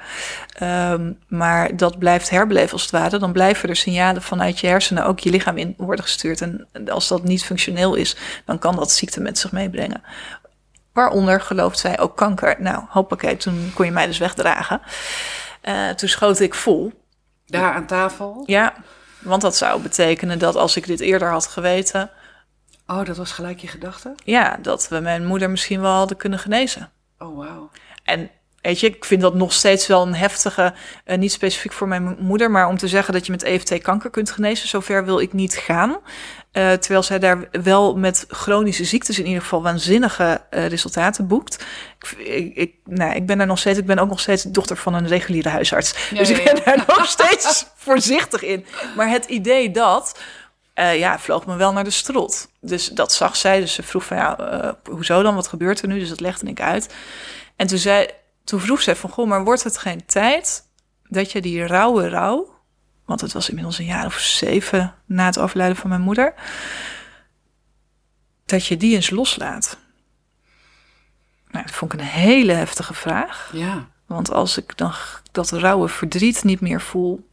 [0.62, 3.18] Um, maar dat blijft herbeleven als het ware.
[3.18, 6.40] Dan blijven er signalen vanuit je hersenen ook je lichaam in worden gestuurd.
[6.40, 10.02] En als dat niet functioneel is, dan kan dat ziekte met zich meebrengen.
[10.94, 12.56] Waaronder gelooft zij ook kanker.
[12.58, 14.80] Nou, hoppakee, toen kon je mij dus wegdragen.
[15.62, 16.92] Uh, toen schoot ik vol.
[17.46, 18.42] Daar aan tafel?
[18.46, 18.74] Ja,
[19.18, 22.10] want dat zou betekenen dat als ik dit eerder had geweten...
[22.86, 24.14] Oh, dat was gelijk je gedachte?
[24.24, 26.90] Ja, dat we mijn moeder misschien wel hadden kunnen genezen.
[27.18, 27.70] Oh, wauw.
[28.04, 28.30] En
[28.64, 30.74] weet je, ik vind dat nog steeds wel een heftige...
[31.06, 34.10] Uh, niet specifiek voor mijn moeder, maar om te zeggen dat je met EFT kanker
[34.10, 34.68] kunt genezen...
[34.68, 35.90] zover wil ik niet gaan.
[35.90, 41.64] Uh, terwijl zij daar wel met chronische ziektes in ieder geval waanzinnige uh, resultaten boekt.
[42.18, 44.94] Ik, ik, nou, ik ben daar nog steeds, ik ben ook nog steeds dochter van
[44.94, 46.08] een reguliere huisarts.
[46.10, 48.66] Ja, dus ja, ik ben daar nog steeds voorzichtig in.
[48.96, 50.20] Maar het idee dat,
[50.74, 52.48] uh, ja, vloog me wel naar de strot.
[52.60, 53.60] Dus dat zag zij.
[53.60, 55.34] Dus ze vroeg van, ja, hoezo dan?
[55.34, 55.98] Wat gebeurt er nu?
[55.98, 56.94] Dus dat legde ik uit.
[57.56, 58.08] En toen, zei,
[58.44, 60.68] toen vroeg zij van, goh, maar wordt het geen tijd
[61.02, 62.54] dat je die rauwe rouw
[63.04, 66.34] want het was inmiddels een jaar of zeven na het overlijden van mijn moeder,
[68.46, 69.78] dat je die eens loslaat.
[71.48, 73.50] Nou, dat vond ik een hele heftige vraag.
[73.52, 73.88] Ja.
[74.06, 74.92] Want als ik dan
[75.32, 77.28] dat rauwe verdriet niet meer voel,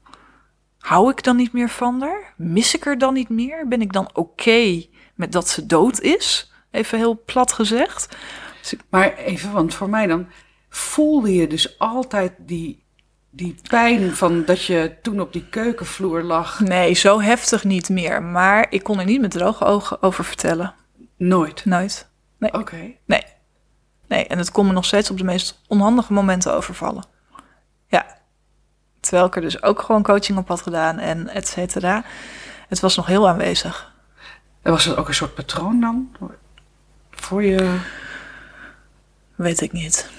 [0.79, 2.33] hou ik dan niet meer van haar?
[2.37, 3.67] Mis ik er dan niet meer?
[3.67, 6.51] Ben ik dan oké okay met dat ze dood is?
[6.71, 8.15] Even heel plat gezegd.
[8.61, 8.73] Dus.
[8.89, 10.27] Maar even, want voor mij dan
[10.71, 12.83] voelde je dus altijd die
[13.29, 16.59] die pijn van dat je toen op die keukenvloer lag?
[16.59, 18.23] Nee, zo heftig niet meer.
[18.23, 20.73] Maar ik kon er niet met droge ogen over vertellen.
[21.17, 21.65] Nooit?
[21.65, 22.09] Nooit.
[22.37, 22.49] Nee.
[22.49, 22.59] Oké.
[22.59, 22.97] Okay.
[23.05, 23.23] Nee.
[24.07, 27.05] Nee, en het kon me nog steeds op de meest onhandige momenten overvallen.
[27.87, 28.17] Ja.
[28.99, 32.03] Terwijl ik er dus ook gewoon coaching op had gedaan en et cetera.
[32.67, 33.93] Het was nog heel aanwezig.
[34.61, 36.15] En was er ook een soort patroon dan?
[37.11, 37.79] Voor je...
[39.35, 40.09] Weet ik niet.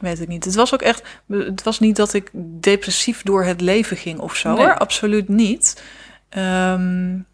[0.00, 0.44] Weet ik niet.
[0.44, 1.02] Het was ook echt.
[1.28, 2.30] Het was niet dat ik
[2.60, 4.54] depressief door het leven ging of zo.
[4.54, 4.64] Nee.
[4.64, 4.78] Hoor.
[4.78, 5.82] Absoluut niet.
[6.30, 7.26] Um,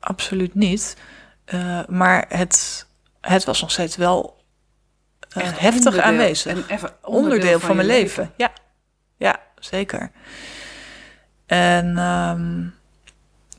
[0.00, 0.96] absoluut niet.
[1.54, 2.86] Uh, maar het,
[3.20, 4.42] het was nog steeds wel
[5.36, 6.52] uh, heftig onderdeel, aanwezig.
[6.52, 8.22] En even onderdeel, onderdeel van, van mijn leven.
[8.22, 8.34] leven.
[8.36, 8.52] Ja.
[9.16, 10.10] ja, zeker.
[11.46, 12.74] En um,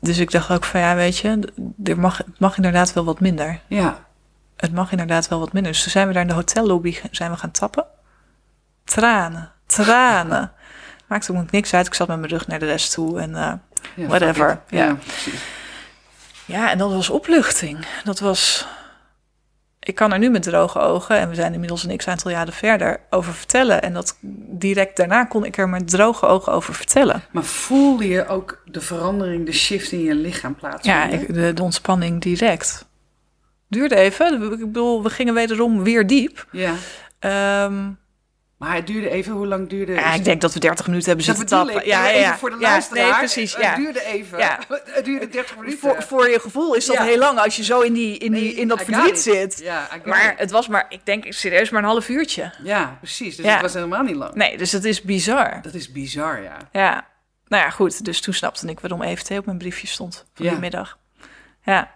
[0.00, 1.52] dus ik dacht ook van ja, weet je,
[1.84, 3.60] er mag, het mag inderdaad wel wat minder.
[3.66, 4.05] Ja
[4.56, 5.72] het mag inderdaad wel wat minder.
[5.72, 7.86] Dus toen zijn we daar in de hotellobby zijn we gaan tappen.
[8.84, 10.52] Tranen, tranen.
[11.08, 11.86] Maakte ook niks uit.
[11.86, 13.52] Ik zat met mijn rug naar de rest toe en uh,
[13.94, 14.60] ja, whatever.
[14.68, 14.96] Ja, ja.
[16.44, 17.86] ja, en dat was opluchting.
[18.04, 18.66] Dat was...
[19.80, 23.00] Ik kan er nu met droge ogen, en we zijn inmiddels een x-aantal jaren verder,
[23.10, 23.82] over vertellen.
[23.82, 24.16] En dat
[24.48, 27.22] direct daarna kon ik er met droge ogen over vertellen.
[27.30, 31.10] Maar voelde je ook de verandering, de shift in je lichaam plaatsvinden?
[31.10, 32.86] Ja, ik, de, de ontspanning direct
[33.68, 34.52] duurde even.
[34.52, 36.46] Ik bedoel, we gingen wederom weer diep.
[36.52, 36.74] Ja.
[37.64, 37.98] Um,
[38.58, 39.32] maar het duurde even.
[39.32, 41.76] Hoe lang duurde Ja, ik denk dat we 30 minuten hebben zitten tappen.
[41.76, 41.84] Ik.
[41.84, 42.36] Ja, ja, ja.
[42.38, 43.04] Voor de luisteraar.
[43.04, 43.56] Ja, nee, precies.
[43.56, 43.68] Ja.
[43.68, 44.38] Het duurde even.
[44.38, 44.58] Ja.
[44.84, 45.78] Het duurde 30 minuten.
[45.78, 48.54] Voor, voor je gevoel is dat heel lang als je zo in, die, in, die,
[48.54, 49.18] in dat verdriet it.
[49.18, 49.70] zit.
[50.04, 50.38] Maar it.
[50.38, 52.52] het was maar, ik denk serieus, maar een half uurtje.
[52.62, 53.36] Ja, precies.
[53.36, 53.52] Dus Ja.
[53.52, 54.34] het was helemaal niet lang.
[54.34, 55.58] Nee, dus het is bizar.
[55.62, 56.56] Dat is bizar, ja.
[56.72, 57.06] Ja.
[57.48, 58.04] Nou ja, goed.
[58.04, 60.50] Dus toen snapte ik waarom EFT op mijn briefje stond Ja.
[60.50, 60.98] die middag.
[61.62, 61.90] Ja.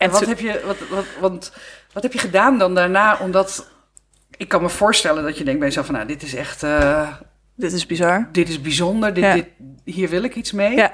[0.00, 1.52] En wat heb je, wat, wat, want,
[1.92, 3.18] wat heb je gedaan dan daarna?
[3.20, 3.68] Omdat
[4.36, 7.12] ik kan me voorstellen dat je denkt bij jezelf van, nou, dit is echt, eh,
[7.54, 8.28] Dit is bizar.
[8.32, 9.34] dit is bijzonder, dit, Ja.
[9.34, 9.46] dit,
[9.84, 10.76] hier wil ik iets mee.
[10.76, 10.92] Ja.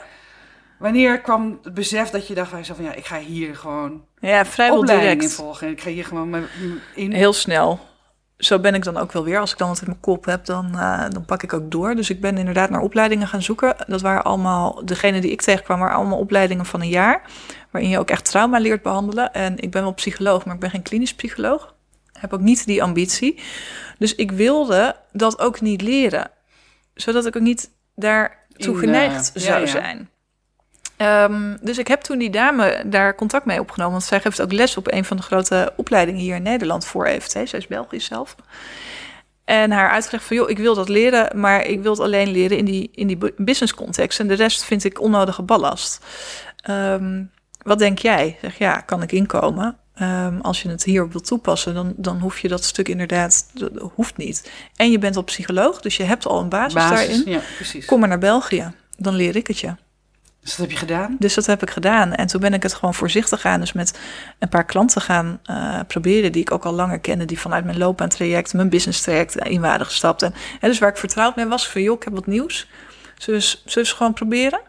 [0.79, 4.45] Wanneer kwam het besef dat je dacht van, van ja, ik ga hier gewoon Ja,
[4.45, 5.35] vrijwel opleiding in direct.
[5.35, 5.69] volgen.
[5.71, 6.47] Ik ga hier gewoon
[6.95, 7.13] in.
[7.13, 7.81] Heel snel.
[8.39, 9.41] Zo ben ik dan ook wel weer.
[9.41, 11.95] Als ik dan wat in mijn kop heb, dan, eh, dan pak ik ook door.
[11.95, 13.77] Dus ik ben inderdaad naar opleidingen gaan zoeken.
[13.87, 17.23] Dat waren allemaal, degene die ik tegenkwam, waren allemaal opleidingen van een jaar.
[17.71, 19.33] Waarin je ook echt trauma leert behandelen.
[19.33, 21.75] En ik ben wel psycholoog, maar ik ben geen klinisch psycholoog.
[22.13, 23.43] Heb ook niet die ambitie.
[23.99, 26.31] Dus ik wilde dat ook niet leren.
[26.95, 29.71] Zodat ik ook niet daartoe In, geneigd eh, zou ja, ja.
[29.71, 30.11] zijn.
[30.97, 33.93] Ehm, dus ik heb toen die dame daar contact mee opgenomen.
[33.93, 37.07] Want zij geeft ook les op een van de grote opleidingen hier in Nederland voor
[37.07, 37.31] EFT.
[37.31, 38.37] Zij is Belgisch zelf.
[39.45, 42.59] En haar uitgelegd van, joh, ik wil dat leren, maar ik wil het alleen leren
[42.59, 44.21] in die, in die bu- business context.
[44.21, 46.05] En de rest vind ik onnodige ballast.
[46.57, 47.23] Ehm,
[47.63, 48.39] wat denk jij?
[48.41, 49.77] Zeg, ja, kan ik inkomen?
[49.95, 53.71] Ehm, als je het hierop wilt toepassen, dan, dan hoef je dat stuk inderdaad, dat
[53.95, 54.51] hoeft niet.
[54.77, 57.07] En je bent al psycholoog, dus je hebt al een basis, basis.
[57.17, 57.33] daarin.
[57.33, 57.85] Ja, precies.
[57.87, 59.75] Kom maar naar België, dan leer ik het je.
[60.47, 61.17] Dus dat heb je gedaan?
[61.19, 62.13] Dus dat heb ik gedaan.
[62.15, 63.61] En toen ben ik het gewoon voorzichtig gaan.
[63.61, 63.99] Dus met
[64.39, 66.33] een paar klanten gaan eh, proberen.
[66.33, 67.25] Die ik ook al langer kende.
[67.25, 70.23] Die vanuit mijn loopbaantraject, mijn business traject in waren gestapt.
[70.23, 71.69] En dus waar ik vertrouwd mee was.
[71.69, 72.69] Van joh, ik heb wat nieuws.
[73.25, 73.33] We
[73.65, 74.61] eens gewoon proberen?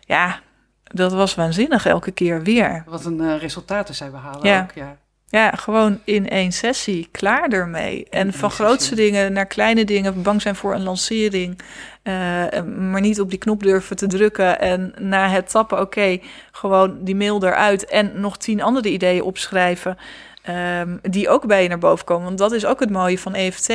[0.00, 0.40] Ja,
[0.84, 2.82] dat was waanzinnig elke keer weer.
[2.86, 4.62] Wat een eh, resultaten zij behalen Ja.
[4.62, 4.72] ook.
[4.74, 4.96] Ja.
[5.36, 8.06] Ja, gewoon in één sessie, klaar ermee.
[8.10, 11.58] En van grootste dingen naar kleine dingen, bang zijn voor een lancering,
[12.02, 12.14] eh,
[12.62, 14.60] maar niet op die knop durven te drukken.
[14.60, 16.18] En na het tappen, oké,
[16.52, 19.98] gewoon die mail eruit en nog tien andere ideeën opschrijven,
[20.42, 22.24] ehm, die ook bij je naar boven komen.
[22.24, 23.72] Want dat is ook het mooie van EFT.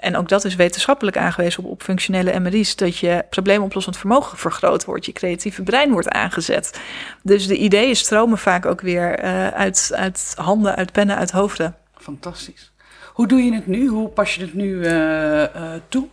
[0.00, 4.84] En ook dat is wetenschappelijk aangewezen op, op functionele MRI's, dat je probleemoplossend vermogen vergroot
[4.84, 6.80] wordt, je creatieve brein wordt aangezet.
[7.22, 11.76] Dus de ideeën stromen vaak ook weer eh, uit, uit handen, uit pennen, uit hoofden.
[11.96, 12.72] Fantastisch.
[13.12, 13.86] Hoe doe je het nu?
[13.86, 16.08] Hoe pas je het nu eh, eh, toe?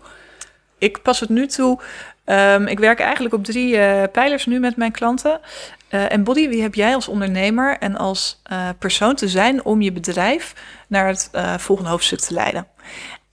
[0.77, 1.79] Ik pas het nu toe.
[2.25, 3.77] ehm, ik werk eigenlijk op drie
[4.07, 5.39] pijlers nu met mijn klanten.
[5.87, 8.41] Eh embody, wie heb jij als ondernemer en als
[8.79, 10.53] persoon te zijn om je bedrijf
[10.87, 12.67] naar het volgende hoofdstuk te leiden?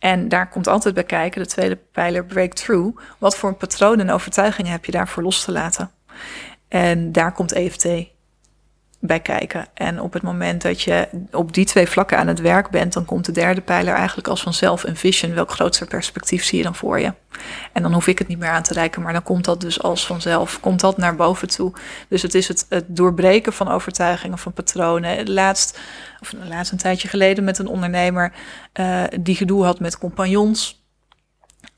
[0.04, 2.98] En daar komt altijd bij kijken, de tweede pijler breakthrough.
[3.18, 5.90] Wat voor patronen en overtuigingen heb je daarvoor los te laten?
[6.68, 7.88] En daar komt EFT
[9.06, 9.66] bij kijken.
[9.74, 13.04] En op het moment dat je op die twee vlakken aan het werk bent, dan
[13.04, 15.34] komt de derde pijler eigenlijk als vanzelf een vision.
[15.34, 17.12] Welk grootste perspectief zie je dan voor je?
[17.72, 19.82] En dan hoef ik het niet meer aan te reiken, maar dan komt dat dus
[19.82, 21.72] als vanzelf, komt dat naar boven toe.
[22.08, 25.32] Dus het is het, het doorbreken van overtuigingen, van patronen.
[25.32, 25.78] Laatst,
[26.20, 28.32] of laatst een tijdje geleden met een ondernemer
[28.72, 30.82] eh, die gedoe had met compagnons.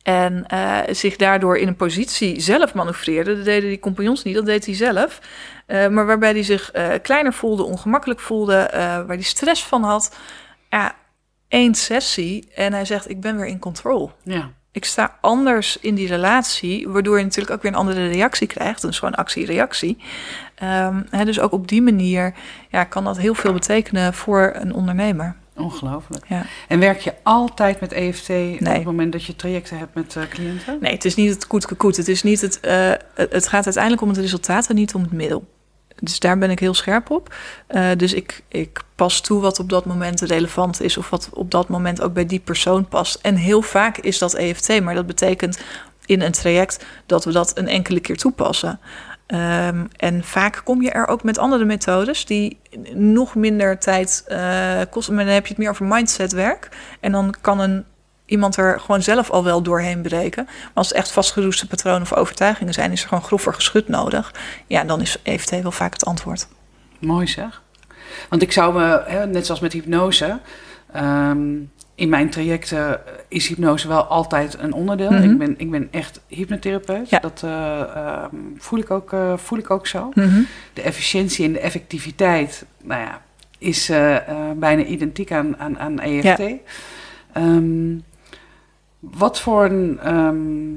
[0.02, 3.36] En eh, zich daardoor in een positie zelf manoeuvreerde.
[3.36, 5.20] Dat deden die compagnons niet, dat deed hij zelf.
[5.66, 9.82] Eh, maar waarbij hij zich eh, kleiner voelde, ongemakkelijk voelde, eh, waar hij stress van
[9.82, 10.16] had.
[10.70, 10.94] Ja,
[11.48, 14.10] één sessie en hij zegt: Ik ben weer in control.
[14.22, 14.50] Ja.
[14.72, 18.82] Ik sta anders in die relatie, waardoor je natuurlijk ook weer een andere reactie krijgt.
[18.82, 19.98] Dus gewoon actie-reactie.
[20.54, 22.34] Ehm, hè, dus ook op die manier
[22.70, 25.36] ja, kan dat heel veel betekenen voor een ondernemer.
[25.54, 26.24] Ongelooflijk.
[26.28, 26.46] Ja.
[26.68, 30.78] En werk je altijd met EFT op het moment dat je trajecten hebt met cliënten?
[30.80, 31.46] Nee, het is niet het
[31.76, 32.58] koet Het is niet het.
[32.62, 35.55] het het gaat uiteindelijk om het resultaat en niet om het middel.
[36.00, 37.34] Dus daar ben ik heel scherp op.
[37.66, 41.50] Eh, dus ik, ik pas toe wat op dat moment relevant is, of wat op
[41.50, 43.18] dat moment ook bij die persoon past.
[43.22, 45.58] En heel vaak is dat EFT, maar dat betekent
[46.06, 48.80] in een traject dat we dat een enkele keer toepassen.
[49.26, 52.58] Ehm, en vaak kom je er ook met andere methodes die
[52.94, 55.14] nog minder tijd eh, kosten.
[55.14, 56.68] Maar dan heb je het meer over mindsetwerk.
[57.00, 57.84] En dan kan een
[58.26, 60.44] iemand er gewoon zelf al wel doorheen breken.
[60.44, 64.34] Maar als het echt vastgeroeste patronen of overtuigingen zijn, is er gewoon grover geschut nodig.
[64.66, 66.48] Ja, dan is EFT wel vaak het antwoord.
[66.98, 67.62] Mooi zeg.
[68.28, 70.40] Want ik zou me, hè, net zoals met hypnose,
[70.92, 71.54] ehm,
[71.94, 75.10] in mijn trajecten is hypnose wel altijd een onderdeel.
[75.10, 75.30] Mhm.
[75.30, 77.10] ik, ben, ik ben echt hypnotherapeut.
[77.10, 77.18] Ja.
[77.18, 80.10] Dat eh, ehm, voel, ik ook, eh, voel ik ook zo.
[80.14, 80.42] Mhm.
[80.72, 83.22] De efficiëntie en de effectiviteit, nou ja,
[83.58, 84.16] is eh,
[84.56, 86.42] bijna identiek aan, aan, aan EFT.
[87.32, 87.98] Ehm,
[88.98, 90.74] wat voor een, ehm,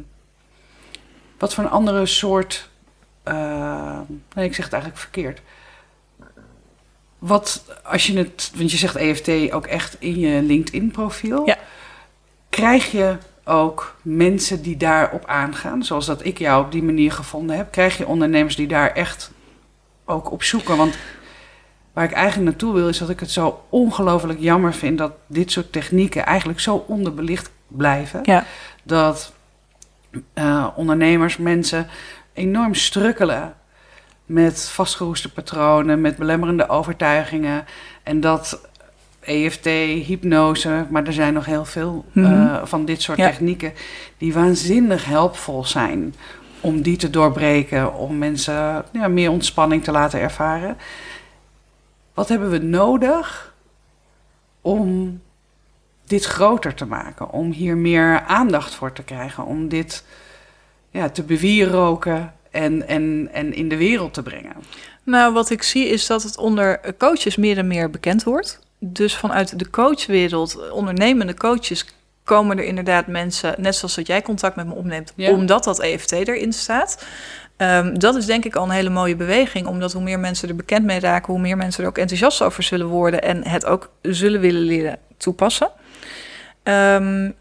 [1.38, 2.70] wat voor een andere soort,
[3.24, 4.00] eh,
[4.36, 5.42] nee, ik zeg het eigenlijk verkeerd.
[7.18, 11.46] Wat als je het, want je zegt EFT ook echt in je LinkedIn-profiel.
[11.46, 11.58] Ja.
[12.50, 17.58] Krijg je ook mensen die daarop aangaan, zoals dat ik jou op die manier gevonden
[17.58, 17.72] heb?
[17.72, 19.32] Krijg je ondernemers die daar echt
[20.06, 20.78] ook op zoeken?
[20.78, 20.98] Want
[21.94, 25.52] waar ik eigenlijk naartoe wil, is dat ik het zo ongelooflijk jammer vind dat dit
[25.52, 28.20] soort technieken eigenlijk zo onderbelicht blijven.
[28.24, 28.44] Ja.
[28.84, 29.34] Dat
[30.34, 31.88] eh, ondernemers, mensen
[32.34, 33.54] enorm strukkelen
[34.26, 37.66] met vastgeroeste patronen, met belemmerende overtuigingen.
[38.04, 38.68] En dat
[39.20, 39.66] EFT,
[40.06, 42.66] hypnose, maar er zijn nog heel veel eh, Mhm.
[42.66, 43.28] van dit soort Ja.
[43.30, 43.74] technieken
[44.18, 46.16] die waanzinnig helpvol zijn
[46.62, 50.78] om die te doorbreken, om mensen ja, meer ontspanning te laten ervaren.
[52.14, 53.54] Wat hebben we nodig
[54.62, 55.22] om
[56.10, 57.32] dit groter te maken?
[57.32, 59.46] Om hier meer aandacht voor te krijgen?
[59.46, 60.04] Om dit
[60.90, 64.54] ja, te bewieroken en, en, en in de wereld te brengen?
[65.04, 68.60] Nou, wat ik zie is dat het onder coaches meer en meer bekend wordt.
[68.80, 71.86] Dus vanuit de coachwereld, ondernemende coaches,
[72.24, 75.32] komen er inderdaad mensen, net zoals dat jij contact met me opneemt, Ja.
[75.32, 77.06] omdat dat EFT erin staat.
[77.58, 80.56] Ehm, dat is denk ik al een hele mooie beweging, omdat hoe meer mensen er
[80.56, 83.92] bekend mee raken, hoe meer mensen er ook enthousiast over zullen worden en het ook
[84.02, 85.70] zullen willen leren toepassen.
[86.70, 87.32] Ehm,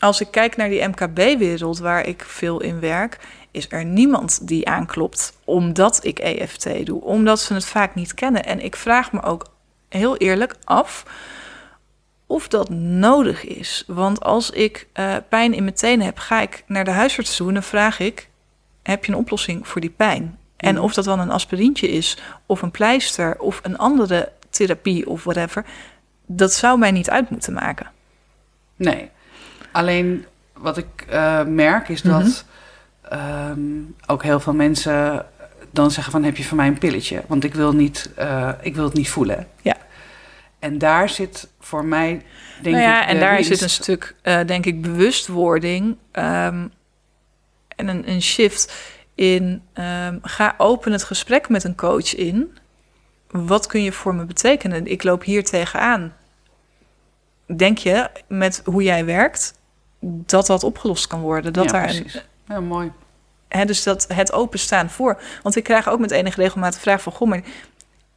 [0.00, 3.18] als ik kijk naar die MKB-wereld waar ik veel in werk,
[3.50, 8.44] is er niemand die aanklopt omdat ik EFT doe, omdat ze het vaak niet kennen.
[8.44, 9.46] En ik vraag me ook
[9.88, 11.04] heel eerlijk af
[12.26, 13.84] of dat nodig is.
[13.86, 17.48] Want als ik eh, pijn in mijn tenen heb, ga ik naar de huisarts toe
[17.48, 18.28] en dan vraag ik:
[18.82, 20.38] heb je een oplossing voor die pijn?
[20.56, 20.82] En Mhm.
[20.84, 25.64] of dat dan een aspirintje is, of een pleister, of een andere therapie of whatever,
[26.26, 27.92] dat zou mij niet uit moeten maken.
[28.76, 29.10] Nee.
[29.72, 32.44] Alleen wat ik eh, merk is dat
[33.02, 33.60] ehm,
[34.06, 35.26] ook heel veel mensen
[35.70, 37.22] dan zeggen van heb je van mij een pilletje?
[37.26, 39.46] Want ik wil, niet, eh, ik wil het niet voelen.
[39.62, 39.76] Ja.
[40.58, 42.22] En daar zit voor mij
[42.62, 43.48] denk nou ja, ik en daar winst.
[43.48, 46.66] zit een stuk, eh, denk ik, bewustwording ehm,
[47.68, 48.74] en een, een shift
[49.14, 49.62] in.
[49.72, 52.58] ehm, ga open het gesprek met een coach in.
[53.30, 54.86] Wat kun je voor me betekenen?
[54.86, 56.14] Ik loop hier tegenaan.
[57.46, 59.54] Denk je met hoe jij werkt
[60.00, 61.52] dat dat opgelost kan worden?
[61.52, 62.06] Dat Ja, daar een.
[62.48, 62.92] Ja, mooi.
[63.48, 65.22] Hè, dus dat het openstaan voor.
[65.42, 67.12] Want ik krijg ook met enige regelmaat de vraag van...
[67.12, 67.42] Goh, maar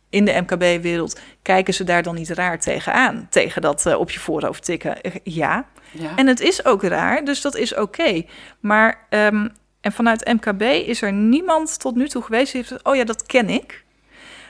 [0.09, 3.27] in de MKB-wereld kijken ze daar dan niet raar tegenaan?
[3.29, 4.97] Tegen dat eh, op je voorhoofd tikken?
[5.23, 5.65] Ja.
[5.91, 6.15] Ja.
[6.15, 8.25] En het is ook raar, dus dat is oké.
[8.59, 9.47] Maar, ehm,
[9.81, 12.51] en vanuit MKB is er niemand tot nu toe geweest...
[12.51, 13.85] die heeft oh ja, dat ken ik.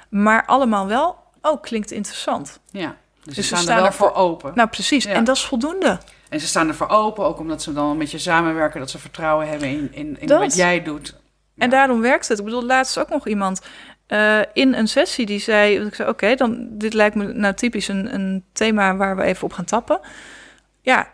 [0.09, 2.59] Maar allemaal wel, oh, klinkt interessant.
[2.71, 2.95] ja.
[3.28, 4.51] Dus, Dus ze staan, er wel voor open.
[4.55, 5.03] Nou, precies.
[5.03, 5.11] Ja.
[5.11, 5.99] En dat is voldoende.
[6.30, 9.47] En ze staan ervoor open, ook omdat ze dan met je samenwerken, dat ze vertrouwen
[9.47, 11.15] hebben in, in, in wat jij doet.
[11.57, 11.67] En Ja.
[11.67, 12.39] daarom werkt het.
[12.39, 13.61] Ik bedoel, laatst ook nog iemand
[14.07, 15.86] eh, in een sessie die zei...
[15.86, 19.43] Ik zei, oké, dan dit lijkt me nou typisch een, een thema waar we even
[19.43, 19.99] op gaan tappen.
[20.82, 21.07] Ja,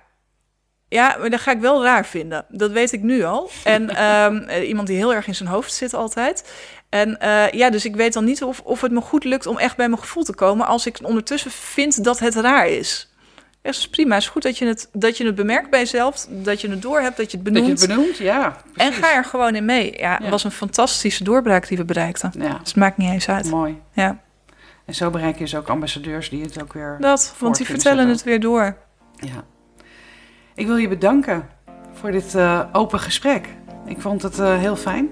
[0.88, 2.46] ja, maar dat ga ik wel raar vinden.
[2.50, 3.50] Dat weet ik nu al.
[3.64, 6.54] En ehm, eh, iemand die heel erg in zijn hoofd zit altijd.
[6.94, 9.58] En eh, ja, dus ik weet dan niet of, of het me goed lukt om
[9.58, 10.66] echt bij mijn gevoel te komen...
[10.68, 13.12] als ik ondertussen vind dat het raar is.
[13.52, 14.14] Ja, dat is prima.
[14.14, 16.28] Het is goed dat je het, dat je het bemerkt bij jezelf.
[16.30, 17.80] Dat je het doorhebt, dat je het Dat je benoemt.
[17.82, 18.58] het benoemt, ja.
[18.76, 19.98] En ga er gewoon in mee.
[19.98, 20.30] Ja, het Ja.
[20.30, 22.32] was een fantastische doorbraak die we bereikten.
[22.38, 23.50] Ja, Dus het maakt niet eens uit.
[23.50, 23.82] mooi.
[23.94, 24.20] Ja,
[24.86, 26.98] En zo bereik je dus ook ambassadeurs die het ook weer...
[27.00, 27.36] dat.
[27.40, 28.16] Want die vertellen zetten.
[28.16, 28.78] het weer door.
[29.16, 29.44] Ja.
[30.56, 31.50] Ik wil je bedanken
[31.94, 33.48] voor dit eh, open gesprek.
[33.86, 35.10] Ik vond het eh, heel fijn.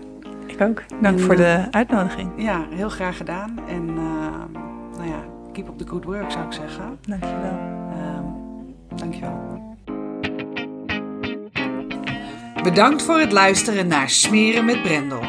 [0.52, 0.84] Ik ook.
[1.02, 2.30] Dank En, voor de eh, uitnodiging.
[2.38, 3.60] Ja, heel graag gedaan.
[3.68, 4.58] En eh,
[4.98, 5.24] nou ja,
[5.54, 6.98] keep up the good work zou ik zeggen.
[7.08, 7.60] Dank je wel.
[7.92, 8.42] Ehm
[8.96, 9.60] dankjewel.
[12.64, 15.22] Bedankt voor het luisteren naar Smeren met Brendel.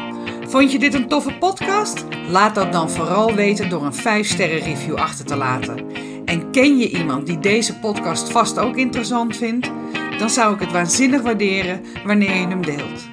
[0.47, 2.05] Vond je dit een toffe podcast?
[2.29, 5.85] Laat dat dan vooral weten door een 5-sterren review achter te laten.
[6.25, 9.71] En ken je iemand die deze podcast vast ook interessant vindt?
[10.17, 13.12] Dan zou ik het waanzinnig waarderen wanneer je hem deelt.